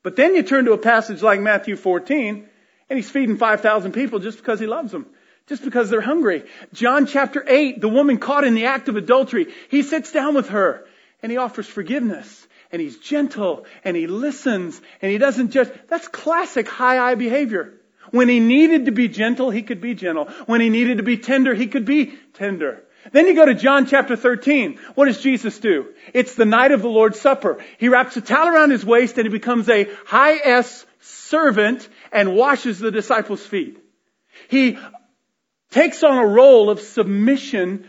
But 0.02 0.16
then 0.16 0.34
you 0.34 0.42
turn 0.42 0.66
to 0.66 0.72
a 0.72 0.78
passage 0.78 1.22
like 1.22 1.40
Matthew 1.40 1.74
14 1.74 2.46
and 2.90 2.98
he's 2.98 3.08
feeding 3.08 3.38
5,000 3.38 3.92
people 3.92 4.18
just 4.18 4.36
because 4.36 4.60
he 4.60 4.66
loves 4.66 4.92
them 4.92 5.06
just 5.48 5.64
because 5.64 5.90
they're 5.90 6.00
hungry. 6.00 6.44
John 6.72 7.06
chapter 7.06 7.44
8, 7.46 7.80
the 7.80 7.88
woman 7.88 8.18
caught 8.18 8.44
in 8.44 8.54
the 8.54 8.66
act 8.66 8.88
of 8.88 8.96
adultery, 8.96 9.52
he 9.70 9.82
sits 9.82 10.12
down 10.12 10.34
with 10.34 10.48
her 10.48 10.86
and 11.22 11.30
he 11.30 11.38
offers 11.38 11.66
forgiveness 11.66 12.46
and 12.72 12.82
he's 12.82 12.98
gentle 12.98 13.64
and 13.84 13.96
he 13.96 14.06
listens 14.06 14.80
and 15.00 15.10
he 15.10 15.18
doesn't 15.18 15.50
just, 15.50 15.72
that's 15.88 16.08
classic 16.08 16.68
high 16.68 16.98
I 16.98 17.14
behavior. 17.14 17.74
When 18.10 18.28
he 18.28 18.40
needed 18.40 18.86
to 18.86 18.92
be 18.92 19.08
gentle, 19.08 19.50
he 19.50 19.62
could 19.62 19.80
be 19.80 19.94
gentle. 19.94 20.26
When 20.46 20.60
he 20.60 20.68
needed 20.68 20.98
to 20.98 21.02
be 21.02 21.16
tender, 21.16 21.54
he 21.54 21.66
could 21.66 21.84
be 21.84 22.14
tender. 22.34 22.82
Then 23.12 23.26
you 23.26 23.34
go 23.34 23.46
to 23.46 23.54
John 23.54 23.86
chapter 23.86 24.16
13. 24.16 24.78
What 24.94 25.06
does 25.06 25.20
Jesus 25.20 25.58
do? 25.58 25.86
It's 26.12 26.34
the 26.34 26.44
night 26.44 26.72
of 26.72 26.82
the 26.82 26.88
Lord's 26.88 27.20
Supper. 27.20 27.64
He 27.78 27.88
wraps 27.88 28.16
a 28.16 28.20
towel 28.20 28.48
around 28.48 28.70
his 28.70 28.84
waist 28.84 29.16
and 29.16 29.26
he 29.26 29.30
becomes 29.30 29.68
a 29.68 29.88
high 30.06 30.36
S 30.36 30.84
servant 31.00 31.88
and 32.10 32.34
washes 32.34 32.78
the 32.78 32.90
disciples' 32.90 33.44
feet. 33.44 33.78
He 34.48 34.78
takes 35.76 36.02
on 36.02 36.16
a 36.16 36.26
role 36.26 36.70
of 36.70 36.80
submission 36.80 37.86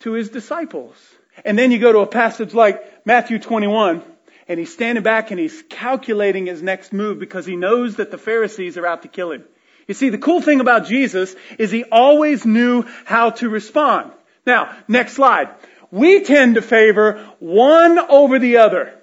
to 0.00 0.12
his 0.12 0.30
disciples. 0.30 0.96
And 1.44 1.58
then 1.58 1.70
you 1.70 1.78
go 1.78 1.92
to 1.92 1.98
a 1.98 2.06
passage 2.06 2.54
like 2.54 3.04
Matthew 3.04 3.38
21, 3.38 4.02
and 4.48 4.58
he's 4.58 4.72
standing 4.72 5.04
back 5.04 5.30
and 5.30 5.38
he's 5.38 5.62
calculating 5.68 6.46
his 6.46 6.62
next 6.62 6.90
move 6.90 7.18
because 7.18 7.44
he 7.44 7.54
knows 7.54 7.96
that 7.96 8.10
the 8.10 8.16
Pharisees 8.16 8.78
are 8.78 8.86
out 8.86 9.02
to 9.02 9.08
kill 9.08 9.30
him. 9.30 9.44
You 9.86 9.92
see, 9.92 10.08
the 10.08 10.16
cool 10.16 10.40
thing 10.40 10.60
about 10.60 10.86
Jesus 10.86 11.36
is 11.58 11.70
he 11.70 11.84
always 11.84 12.46
knew 12.46 12.84
how 13.04 13.30
to 13.30 13.50
respond. 13.50 14.12
Now, 14.46 14.74
next 14.88 15.12
slide. 15.12 15.50
We 15.90 16.24
tend 16.24 16.54
to 16.54 16.62
favor 16.62 17.30
one 17.40 17.98
over 17.98 18.38
the 18.38 18.58
other. 18.58 18.94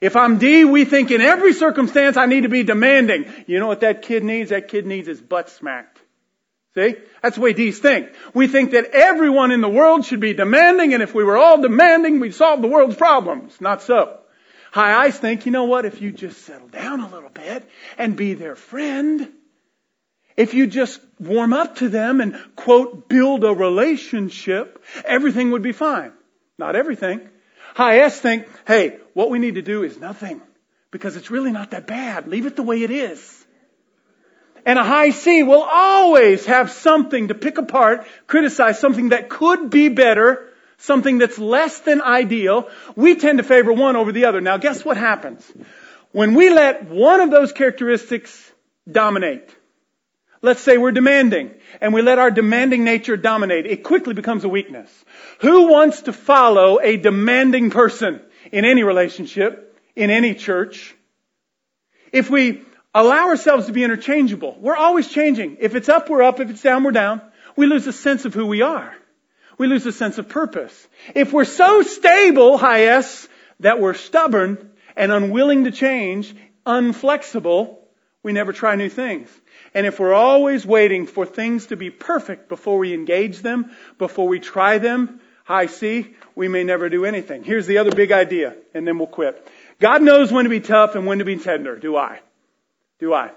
If 0.00 0.14
I'm 0.14 0.38
D, 0.38 0.64
we 0.64 0.84
think 0.84 1.10
in 1.10 1.20
every 1.20 1.52
circumstance 1.52 2.16
I 2.16 2.26
need 2.26 2.42
to 2.42 2.48
be 2.48 2.62
demanding. 2.62 3.26
You 3.48 3.58
know 3.58 3.66
what 3.66 3.80
that 3.80 4.02
kid 4.02 4.22
needs? 4.22 4.50
That 4.50 4.68
kid 4.68 4.86
needs 4.86 5.08
his 5.08 5.20
butt 5.20 5.50
smacked. 5.50 6.01
See? 6.74 6.96
That's 7.22 7.36
the 7.36 7.42
way 7.42 7.52
D's 7.52 7.78
think. 7.78 8.10
We 8.32 8.46
think 8.46 8.70
that 8.70 8.86
everyone 8.92 9.50
in 9.50 9.60
the 9.60 9.68
world 9.68 10.06
should 10.06 10.20
be 10.20 10.32
demanding, 10.32 10.94
and 10.94 11.02
if 11.02 11.14
we 11.14 11.22
were 11.22 11.36
all 11.36 11.60
demanding, 11.60 12.18
we'd 12.18 12.34
solve 12.34 12.62
the 12.62 12.68
world's 12.68 12.96
problems. 12.96 13.60
Not 13.60 13.82
so. 13.82 14.18
High 14.72 15.04
I's 15.04 15.18
think, 15.18 15.44
you 15.44 15.52
know 15.52 15.64
what, 15.64 15.84
if 15.84 16.00
you 16.00 16.12
just 16.12 16.46
settle 16.46 16.68
down 16.68 17.00
a 17.00 17.08
little 17.08 17.28
bit 17.28 17.68
and 17.98 18.16
be 18.16 18.32
their 18.32 18.56
friend, 18.56 19.30
if 20.34 20.54
you 20.54 20.66
just 20.66 20.98
warm 21.20 21.52
up 21.52 21.76
to 21.76 21.90
them 21.90 22.22
and, 22.22 22.40
quote, 22.56 23.06
build 23.06 23.44
a 23.44 23.52
relationship, 23.52 24.82
everything 25.04 25.50
would 25.50 25.62
be 25.62 25.72
fine. 25.72 26.12
Not 26.56 26.74
everything. 26.74 27.28
High 27.74 27.98
S 27.98 28.18
think, 28.18 28.48
hey, 28.66 28.96
what 29.12 29.28
we 29.28 29.38
need 29.38 29.56
to 29.56 29.62
do 29.62 29.82
is 29.82 29.98
nothing. 29.98 30.40
Because 30.90 31.16
it's 31.16 31.30
really 31.30 31.52
not 31.52 31.72
that 31.72 31.86
bad. 31.86 32.28
Leave 32.28 32.46
it 32.46 32.56
the 32.56 32.62
way 32.62 32.82
it 32.82 32.90
is. 32.90 33.41
And 34.64 34.78
a 34.78 34.84
high 34.84 35.10
C 35.10 35.42
will 35.42 35.62
always 35.62 36.46
have 36.46 36.70
something 36.70 37.28
to 37.28 37.34
pick 37.34 37.58
apart, 37.58 38.06
criticize 38.26 38.78
something 38.78 39.08
that 39.08 39.28
could 39.28 39.70
be 39.70 39.88
better, 39.88 40.48
something 40.78 41.18
that's 41.18 41.38
less 41.38 41.80
than 41.80 42.00
ideal. 42.00 42.68
We 42.94 43.16
tend 43.16 43.38
to 43.38 43.44
favor 43.44 43.72
one 43.72 43.96
over 43.96 44.12
the 44.12 44.26
other. 44.26 44.40
Now 44.40 44.58
guess 44.58 44.84
what 44.84 44.96
happens? 44.96 45.50
When 46.12 46.34
we 46.34 46.50
let 46.50 46.88
one 46.88 47.20
of 47.20 47.30
those 47.30 47.52
characteristics 47.52 48.52
dominate, 48.90 49.48
let's 50.42 50.60
say 50.60 50.76
we're 50.76 50.92
demanding, 50.92 51.54
and 51.80 51.94
we 51.94 52.02
let 52.02 52.18
our 52.18 52.30
demanding 52.30 52.84
nature 52.84 53.16
dominate, 53.16 53.66
it 53.66 53.82
quickly 53.82 54.14
becomes 54.14 54.44
a 54.44 54.48
weakness. 54.48 54.90
Who 55.40 55.68
wants 55.68 56.02
to 56.02 56.12
follow 56.12 56.80
a 56.80 56.96
demanding 56.96 57.70
person 57.70 58.20
in 58.50 58.64
any 58.64 58.82
relationship, 58.82 59.76
in 59.96 60.10
any 60.10 60.34
church? 60.34 60.94
If 62.12 62.28
we 62.28 62.62
allow 62.94 63.28
ourselves 63.28 63.66
to 63.66 63.72
be 63.72 63.84
interchangeable. 63.84 64.56
We're 64.60 64.76
always 64.76 65.08
changing. 65.08 65.58
If 65.60 65.74
it's 65.74 65.88
up, 65.88 66.08
we're 66.08 66.22
up. 66.22 66.40
If 66.40 66.50
it's 66.50 66.62
down, 66.62 66.84
we're 66.84 66.92
down. 66.92 67.20
We 67.56 67.66
lose 67.66 67.86
a 67.86 67.92
sense 67.92 68.24
of 68.24 68.34
who 68.34 68.46
we 68.46 68.62
are. 68.62 68.94
We 69.58 69.66
lose 69.66 69.86
a 69.86 69.92
sense 69.92 70.18
of 70.18 70.28
purpose. 70.28 70.88
If 71.14 71.32
we're 71.32 71.44
so 71.44 71.82
stable, 71.82 72.58
high 72.58 72.84
S, 72.84 73.28
that 73.60 73.80
we're 73.80 73.94
stubborn 73.94 74.70
and 74.96 75.12
unwilling 75.12 75.64
to 75.64 75.70
change, 75.70 76.34
unflexible, 76.66 77.78
we 78.22 78.32
never 78.32 78.52
try 78.52 78.76
new 78.76 78.88
things. 78.88 79.28
And 79.74 79.86
if 79.86 79.98
we're 79.98 80.14
always 80.14 80.64
waiting 80.66 81.06
for 81.06 81.26
things 81.26 81.66
to 81.66 81.76
be 81.76 81.90
perfect 81.90 82.48
before 82.48 82.78
we 82.78 82.94
engage 82.94 83.40
them, 83.40 83.72
before 83.98 84.28
we 84.28 84.40
try 84.40 84.78
them, 84.78 85.20
high 85.44 85.66
C, 85.66 86.14
we 86.34 86.48
may 86.48 86.64
never 86.64 86.88
do 86.88 87.04
anything. 87.04 87.42
Here's 87.42 87.66
the 87.66 87.78
other 87.78 87.90
big 87.90 88.12
idea, 88.12 88.56
and 88.74 88.86
then 88.86 88.98
we'll 88.98 89.08
quit. 89.08 89.46
God 89.80 90.02
knows 90.02 90.30
when 90.30 90.44
to 90.44 90.50
be 90.50 90.60
tough 90.60 90.94
and 90.94 91.06
when 91.06 91.18
to 91.18 91.24
be 91.24 91.36
tender. 91.36 91.76
Do 91.76 91.96
I? 91.96 92.20
Do 93.02 93.12
I. 93.12 93.32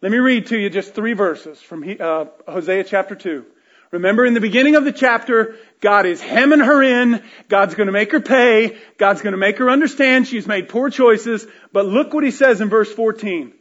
Let 0.00 0.10
me 0.10 0.18
read 0.18 0.46
to 0.46 0.58
you 0.58 0.70
just 0.70 0.94
three 0.94 1.12
verses 1.12 1.60
from 1.60 1.84
uh, 2.00 2.24
Hosea 2.48 2.84
chapter 2.84 3.14
2. 3.14 3.44
Remember 3.90 4.24
in 4.24 4.32
the 4.32 4.40
beginning 4.40 4.76
of 4.76 4.84
the 4.84 4.92
chapter, 4.92 5.56
God 5.80 6.06
is 6.06 6.22
hemming 6.22 6.60
her 6.60 6.82
in. 6.82 7.22
God's 7.48 7.74
going 7.74 7.88
to 7.88 7.92
make 7.92 8.12
her 8.12 8.20
pay. 8.20 8.78
God's 8.96 9.20
going 9.20 9.32
to 9.32 9.38
make 9.38 9.58
her 9.58 9.68
understand 9.68 10.26
she's 10.26 10.46
made 10.46 10.70
poor 10.70 10.88
choices. 10.88 11.46
But 11.70 11.84
look 11.84 12.14
what 12.14 12.24
he 12.24 12.30
says 12.30 12.62
in 12.62 12.70
verse 12.70 12.90
14. 12.90 13.52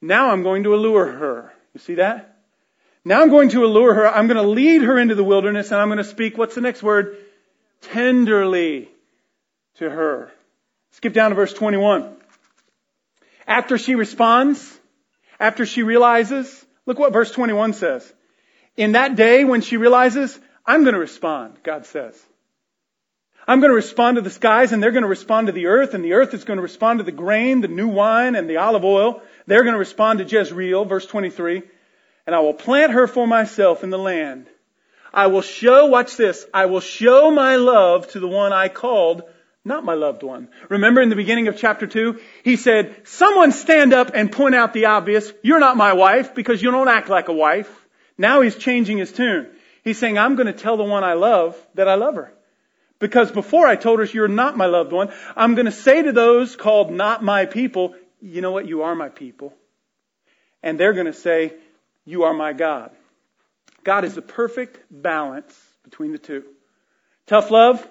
Now 0.00 0.30
I'm 0.30 0.44
going 0.44 0.62
to 0.62 0.74
allure 0.74 1.10
her. 1.10 1.52
You 1.72 1.80
see 1.80 1.96
that? 1.96 2.38
Now 3.04 3.22
I'm 3.22 3.30
going 3.30 3.48
to 3.50 3.64
allure 3.64 3.94
her. 3.94 4.06
I'm 4.06 4.28
going 4.28 4.40
to 4.40 4.48
lead 4.48 4.82
her 4.82 4.96
into 4.98 5.16
the 5.16 5.24
wilderness 5.24 5.72
and 5.72 5.80
I'm 5.80 5.88
going 5.88 5.98
to 5.98 6.04
speak, 6.04 6.38
what's 6.38 6.54
the 6.54 6.60
next 6.60 6.84
word? 6.84 7.16
Tenderly 7.80 8.90
to 9.78 9.90
her. 9.90 10.30
Skip 10.92 11.14
down 11.14 11.30
to 11.30 11.34
verse 11.34 11.52
21. 11.52 12.14
After 13.46 13.76
she 13.76 13.94
responds, 13.96 14.78
after 15.38 15.66
she 15.66 15.82
realizes, 15.82 16.64
look 16.86 16.98
what 16.98 17.12
verse 17.12 17.30
21 17.30 17.72
says. 17.74 18.12
In 18.76 18.92
that 18.92 19.16
day 19.16 19.44
when 19.44 19.60
she 19.60 19.76
realizes, 19.76 20.38
I'm 20.66 20.82
going 20.82 20.94
to 20.94 21.00
respond, 21.00 21.58
God 21.62 21.86
says. 21.86 22.20
I'm 23.46 23.60
going 23.60 23.70
to 23.70 23.76
respond 23.76 24.16
to 24.16 24.22
the 24.22 24.30
skies 24.30 24.72
and 24.72 24.82
they're 24.82 24.90
going 24.90 25.02
to 25.02 25.08
respond 25.08 25.48
to 25.48 25.52
the 25.52 25.66
earth 25.66 25.92
and 25.92 26.02
the 26.04 26.14
earth 26.14 26.32
is 26.32 26.44
going 26.44 26.56
to 26.56 26.62
respond 26.62 27.00
to 27.00 27.04
the 27.04 27.12
grain, 27.12 27.60
the 27.60 27.68
new 27.68 27.88
wine 27.88 28.36
and 28.36 28.48
the 28.48 28.56
olive 28.56 28.84
oil. 28.84 29.22
They're 29.46 29.62
going 29.62 29.74
to 29.74 29.78
respond 29.78 30.18
to 30.20 30.24
Jezreel, 30.24 30.86
verse 30.86 31.06
23. 31.06 31.62
And 32.26 32.34
I 32.34 32.40
will 32.40 32.54
plant 32.54 32.92
her 32.92 33.06
for 33.06 33.26
myself 33.26 33.84
in 33.84 33.90
the 33.90 33.98
land. 33.98 34.46
I 35.12 35.26
will 35.26 35.42
show, 35.42 35.86
watch 35.86 36.16
this, 36.16 36.44
I 36.54 36.66
will 36.66 36.80
show 36.80 37.30
my 37.30 37.56
love 37.56 38.08
to 38.12 38.20
the 38.20 38.26
one 38.26 38.52
I 38.52 38.68
called 38.68 39.22
not 39.64 39.84
my 39.84 39.94
loved 39.94 40.22
one. 40.22 40.48
Remember 40.68 41.00
in 41.00 41.08
the 41.08 41.16
beginning 41.16 41.48
of 41.48 41.56
chapter 41.56 41.86
2, 41.86 42.20
he 42.42 42.56
said, 42.56 42.94
someone 43.04 43.50
stand 43.52 43.94
up 43.94 44.10
and 44.14 44.30
point 44.30 44.54
out 44.54 44.74
the 44.74 44.86
obvious. 44.86 45.32
You're 45.42 45.60
not 45.60 45.76
my 45.76 45.94
wife 45.94 46.34
because 46.34 46.62
you 46.62 46.70
don't 46.70 46.88
act 46.88 47.08
like 47.08 47.28
a 47.28 47.32
wife. 47.32 47.70
Now 48.18 48.42
he's 48.42 48.56
changing 48.56 48.98
his 48.98 49.10
tune. 49.10 49.48
He's 49.82 49.98
saying, 49.98 50.18
I'm 50.18 50.36
going 50.36 50.46
to 50.46 50.52
tell 50.52 50.76
the 50.76 50.84
one 50.84 51.02
I 51.02 51.14
love 51.14 51.56
that 51.74 51.88
I 51.88 51.94
love 51.94 52.16
her. 52.16 52.32
Because 52.98 53.30
before 53.30 53.66
I 53.66 53.76
told 53.76 54.00
her 54.00 54.04
you're 54.04 54.28
not 54.28 54.56
my 54.56 54.66
loved 54.66 54.92
one, 54.92 55.12
I'm 55.34 55.54
going 55.54 55.66
to 55.66 55.72
say 55.72 56.02
to 56.02 56.12
those 56.12 56.56
called 56.56 56.90
not 56.90 57.24
my 57.24 57.46
people, 57.46 57.94
you 58.20 58.40
know 58.40 58.52
what? 58.52 58.66
You 58.66 58.82
are 58.82 58.94
my 58.94 59.08
people. 59.08 59.54
And 60.62 60.78
they're 60.78 60.92
going 60.92 61.06
to 61.06 61.12
say, 61.12 61.54
you 62.04 62.24
are 62.24 62.34
my 62.34 62.52
God. 62.52 62.90
God 63.82 64.04
is 64.04 64.14
the 64.14 64.22
perfect 64.22 64.78
balance 64.90 65.58
between 65.82 66.12
the 66.12 66.18
two. 66.18 66.44
Tough 67.26 67.50
love, 67.50 67.86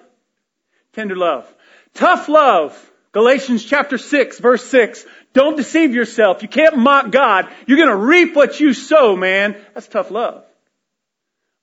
tender 0.94 1.16
love. 1.16 1.52
Tough 1.94 2.28
love. 2.28 2.90
Galatians 3.12 3.64
chapter 3.64 3.98
6 3.98 4.38
verse 4.38 4.64
6. 4.64 5.04
Don't 5.32 5.56
deceive 5.56 5.94
yourself. 5.94 6.42
You 6.42 6.48
can't 6.48 6.78
mock 6.78 7.10
God. 7.10 7.48
You're 7.66 7.78
going 7.78 7.90
to 7.90 7.96
reap 7.96 8.34
what 8.34 8.60
you 8.60 8.72
sow, 8.72 9.16
man. 9.16 9.56
That's 9.74 9.88
tough 9.88 10.10
love. 10.10 10.44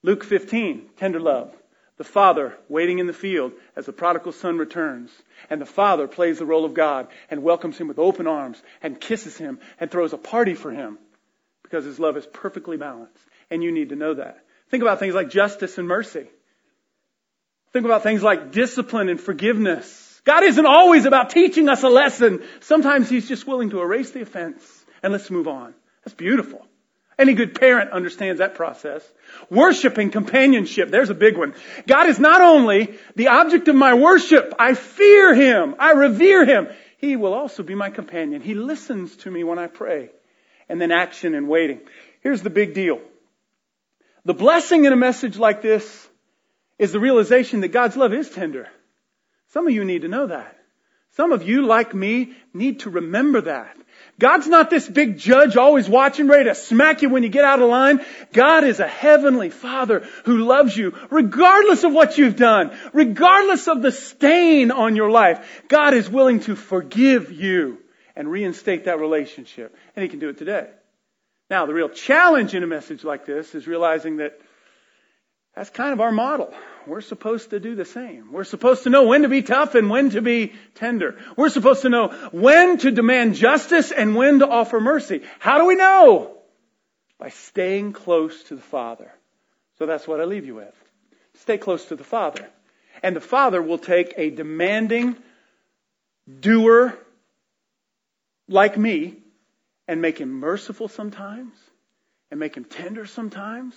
Luke 0.03 0.23
15, 0.23 0.89
tender 0.97 1.19
love. 1.19 1.53
The 1.97 2.03
father 2.03 2.57
waiting 2.67 2.99
in 2.99 3.07
the 3.07 3.13
field 3.13 3.53
as 3.75 3.85
the 3.85 3.93
prodigal 3.93 4.31
son 4.31 4.57
returns. 4.57 5.11
And 5.49 5.61
the 5.61 5.65
father 5.65 6.07
plays 6.07 6.39
the 6.39 6.45
role 6.45 6.65
of 6.65 6.73
God 6.73 7.07
and 7.29 7.43
welcomes 7.43 7.77
him 7.77 7.87
with 7.87 7.99
open 7.99 8.27
arms 8.27 8.61
and 8.81 8.99
kisses 8.99 9.37
him 9.37 9.59
and 9.79 9.91
throws 9.91 10.11
a 10.11 10.17
party 10.17 10.55
for 10.55 10.71
him 10.71 10.97
because 11.63 11.85
his 11.85 11.99
love 11.99 12.17
is 12.17 12.25
perfectly 12.25 12.75
balanced. 12.75 13.23
And 13.49 13.63
you 13.63 13.71
need 13.71 13.89
to 13.89 13.95
know 13.95 14.15
that. 14.15 14.43
Think 14.69 14.81
about 14.81 14.99
things 14.99 15.13
like 15.13 15.29
justice 15.29 15.77
and 15.77 15.87
mercy. 15.87 16.27
Think 17.73 17.85
about 17.85 18.03
things 18.03 18.21
like 18.21 18.51
discipline 18.51 19.09
and 19.09 19.19
forgiveness. 19.19 20.21
God 20.23 20.43
isn't 20.43 20.65
always 20.65 21.05
about 21.05 21.29
teaching 21.29 21.69
us 21.69 21.83
a 21.83 21.89
lesson. 21.89 22.43
Sometimes 22.59 23.09
He's 23.09 23.27
just 23.27 23.47
willing 23.47 23.69
to 23.71 23.81
erase 23.81 24.11
the 24.11 24.21
offense 24.21 24.63
and 25.01 25.11
let's 25.13 25.31
move 25.31 25.47
on. 25.47 25.73
That's 26.03 26.15
beautiful. 26.15 26.65
Any 27.17 27.33
good 27.33 27.59
parent 27.59 27.91
understands 27.91 28.39
that 28.39 28.55
process. 28.55 29.07
Worship 29.49 29.97
and 29.97 30.11
companionship. 30.11 30.89
There's 30.89 31.09
a 31.09 31.15
big 31.15 31.37
one. 31.37 31.53
God 31.87 32.07
is 32.07 32.19
not 32.19 32.41
only 32.41 32.97
the 33.15 33.27
object 33.27 33.67
of 33.67 33.75
my 33.75 33.93
worship. 33.93 34.55
I 34.57 34.73
fear 34.73 35.33
Him. 35.35 35.75
I 35.77 35.91
revere 35.91 36.45
Him. 36.45 36.67
He 36.97 37.15
will 37.15 37.33
also 37.33 37.63
be 37.63 37.75
my 37.75 37.89
companion. 37.89 38.41
He 38.41 38.53
listens 38.53 39.15
to 39.17 39.31
me 39.31 39.43
when 39.43 39.59
I 39.59 39.67
pray. 39.67 40.09
And 40.67 40.81
then 40.81 40.91
action 40.91 41.35
and 41.35 41.47
waiting. 41.47 41.81
Here's 42.21 42.41
the 42.41 42.49
big 42.49 42.73
deal. 42.73 43.01
The 44.25 44.33
blessing 44.33 44.85
in 44.85 44.93
a 44.93 44.97
message 44.97 45.37
like 45.37 45.61
this 45.61 46.07
is 46.81 46.91
the 46.91 46.99
realization 46.99 47.61
that 47.61 47.67
God's 47.67 47.95
love 47.95 48.11
is 48.11 48.27
tender. 48.27 48.67
Some 49.49 49.67
of 49.67 49.73
you 49.73 49.85
need 49.85 50.01
to 50.01 50.07
know 50.07 50.25
that. 50.25 50.57
Some 51.11 51.31
of 51.31 51.43
you, 51.43 51.67
like 51.67 51.93
me, 51.93 52.33
need 52.55 52.79
to 52.79 52.89
remember 52.89 53.41
that. 53.41 53.77
God's 54.17 54.47
not 54.47 54.71
this 54.71 54.89
big 54.89 55.19
judge 55.19 55.57
always 55.57 55.87
watching, 55.87 56.27
ready 56.27 56.45
to 56.45 56.55
smack 56.55 57.03
you 57.03 57.09
when 57.09 57.21
you 57.21 57.29
get 57.29 57.45
out 57.45 57.61
of 57.61 57.69
line. 57.69 58.03
God 58.33 58.63
is 58.63 58.79
a 58.79 58.87
heavenly 58.87 59.51
father 59.51 60.07
who 60.25 60.39
loves 60.39 60.75
you 60.75 60.97
regardless 61.11 61.83
of 61.83 61.93
what 61.93 62.17
you've 62.17 62.35
done, 62.35 62.75
regardless 62.93 63.67
of 63.67 63.83
the 63.83 63.91
stain 63.91 64.71
on 64.71 64.95
your 64.95 65.11
life. 65.11 65.63
God 65.67 65.93
is 65.93 66.09
willing 66.09 66.39
to 66.41 66.55
forgive 66.55 67.31
you 67.31 67.77
and 68.15 68.31
reinstate 68.31 68.85
that 68.85 68.99
relationship. 68.99 69.75
And 69.95 70.01
He 70.01 70.09
can 70.09 70.19
do 70.19 70.29
it 70.29 70.39
today. 70.39 70.67
Now, 71.47 71.67
the 71.67 71.75
real 71.75 71.89
challenge 71.89 72.55
in 72.55 72.63
a 72.63 72.67
message 72.67 73.03
like 73.03 73.27
this 73.27 73.53
is 73.53 73.67
realizing 73.67 74.17
that 74.17 74.39
that's 75.55 75.69
kind 75.69 75.91
of 75.91 75.99
our 75.99 76.11
model. 76.11 76.53
We're 76.87 77.01
supposed 77.01 77.49
to 77.49 77.59
do 77.59 77.75
the 77.75 77.85
same. 77.85 78.31
We're 78.31 78.45
supposed 78.45 78.83
to 78.83 78.89
know 78.89 79.07
when 79.07 79.23
to 79.23 79.29
be 79.29 79.41
tough 79.41 79.75
and 79.75 79.89
when 79.89 80.11
to 80.11 80.21
be 80.21 80.53
tender. 80.75 81.17
We're 81.35 81.49
supposed 81.49 81.81
to 81.81 81.89
know 81.89 82.07
when 82.31 82.77
to 82.79 82.91
demand 82.91 83.35
justice 83.35 83.91
and 83.91 84.15
when 84.15 84.39
to 84.39 84.47
offer 84.47 84.79
mercy. 84.79 85.23
How 85.39 85.57
do 85.57 85.65
we 85.65 85.75
know? 85.75 86.37
By 87.19 87.29
staying 87.29 87.93
close 87.93 88.43
to 88.43 88.55
the 88.55 88.61
Father. 88.61 89.11
So 89.77 89.85
that's 89.85 90.07
what 90.07 90.21
I 90.21 90.23
leave 90.23 90.45
you 90.45 90.55
with. 90.55 90.73
Stay 91.41 91.57
close 91.57 91.85
to 91.85 91.95
the 91.95 92.03
Father. 92.03 92.47
And 93.03 93.15
the 93.15 93.21
Father 93.21 93.61
will 93.61 93.77
take 93.77 94.13
a 94.17 94.29
demanding 94.29 95.17
doer 96.39 96.97
like 98.47 98.77
me 98.77 99.17
and 99.87 100.01
make 100.01 100.17
him 100.17 100.31
merciful 100.31 100.87
sometimes 100.87 101.53
and 102.29 102.39
make 102.39 102.55
him 102.55 102.63
tender 102.63 103.05
sometimes 103.05 103.75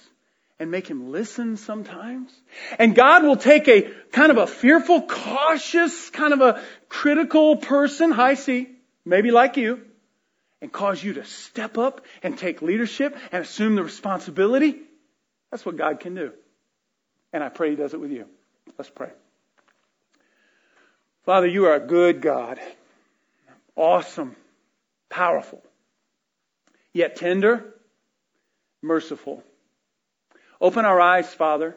and 0.58 0.70
make 0.70 0.86
him 0.86 1.10
listen 1.10 1.56
sometimes. 1.56 2.32
And 2.78 2.94
God 2.94 3.24
will 3.24 3.36
take 3.36 3.66
a 3.68 3.82
kind 4.12 4.30
of 4.30 4.38
a 4.38 4.46
fearful, 4.46 5.02
cautious, 5.02 6.10
kind 6.10 6.32
of 6.32 6.40
a 6.40 6.62
critical 6.88 7.56
person, 7.56 8.10
high 8.10 8.34
C, 8.34 8.68
maybe 9.04 9.30
like 9.30 9.56
you, 9.56 9.82
and 10.60 10.72
cause 10.72 11.02
you 11.02 11.14
to 11.14 11.24
step 11.24 11.76
up 11.76 12.02
and 12.22 12.38
take 12.38 12.62
leadership 12.62 13.16
and 13.32 13.42
assume 13.42 13.74
the 13.74 13.82
responsibility. 13.82 14.76
That's 15.50 15.66
what 15.66 15.76
God 15.76 16.00
can 16.00 16.14
do. 16.14 16.32
And 17.32 17.42
I 17.42 17.48
pray 17.48 17.70
he 17.70 17.76
does 17.76 17.94
it 17.94 18.00
with 18.00 18.12
you. 18.12 18.26
Let's 18.78 18.90
pray. 18.90 19.10
Father, 21.24 21.46
you 21.46 21.66
are 21.66 21.74
a 21.74 21.86
good 21.86 22.20
God. 22.20 22.60
Awesome. 23.74 24.36
Powerful. 25.10 25.62
Yet 26.92 27.16
tender, 27.16 27.74
merciful 28.82 29.42
Open 30.64 30.86
our 30.86 30.98
eyes, 30.98 31.28
Father, 31.28 31.76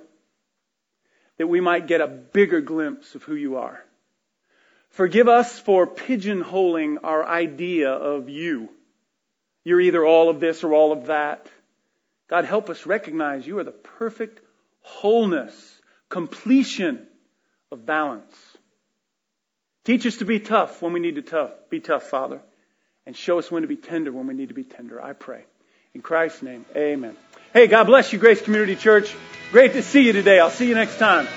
that 1.37 1.47
we 1.47 1.59
might 1.59 1.87
get 1.87 1.99
a 1.99 2.07
bigger 2.07 2.61
glimpse 2.61 3.15
of 3.15 3.23
who 3.23 3.35
you 3.35 3.57
are. 3.57 3.83
Forgive 4.91 5.27
us 5.27 5.59
for 5.59 5.85
pigeonholing 5.85 6.99
our 7.03 7.27
idea 7.27 7.91
of 7.91 8.29
you. 8.29 8.69
You're 9.65 9.81
either 9.81 10.05
all 10.05 10.29
of 10.29 10.39
this 10.39 10.63
or 10.63 10.73
all 10.73 10.93
of 10.93 11.07
that. 11.07 11.51
God, 12.29 12.45
help 12.45 12.69
us 12.69 12.85
recognize 12.85 13.45
you 13.45 13.59
are 13.59 13.65
the 13.65 13.73
perfect 13.73 14.39
wholeness, 14.79 15.53
completion 16.07 17.05
of 17.73 17.85
balance. 17.85 18.37
Teach 19.83 20.05
us 20.05 20.15
to 20.19 20.25
be 20.25 20.39
tough 20.39 20.81
when 20.81 20.93
we 20.93 21.01
need 21.01 21.15
to 21.15 21.21
tough, 21.23 21.51
be 21.69 21.81
tough, 21.81 22.03
Father, 22.03 22.39
and 23.05 23.17
show 23.17 23.37
us 23.37 23.51
when 23.51 23.63
to 23.63 23.67
be 23.67 23.75
tender 23.75 24.13
when 24.13 24.27
we 24.27 24.33
need 24.33 24.47
to 24.47 24.55
be 24.55 24.63
tender. 24.63 25.03
I 25.03 25.11
pray. 25.11 25.43
In 25.93 26.01
Christ's 26.01 26.41
name, 26.41 26.63
amen. 26.73 27.17
Hey, 27.53 27.67
God 27.67 27.85
bless 27.85 28.11
you, 28.11 28.19
Grace 28.19 28.41
Community 28.41 28.75
Church. 28.75 29.15
Great 29.51 29.73
to 29.73 29.81
see 29.81 30.05
you 30.05 30.11
today. 30.11 30.39
I'll 30.39 30.49
see 30.49 30.67
you 30.67 30.75
next 30.75 30.97
time. 30.99 31.27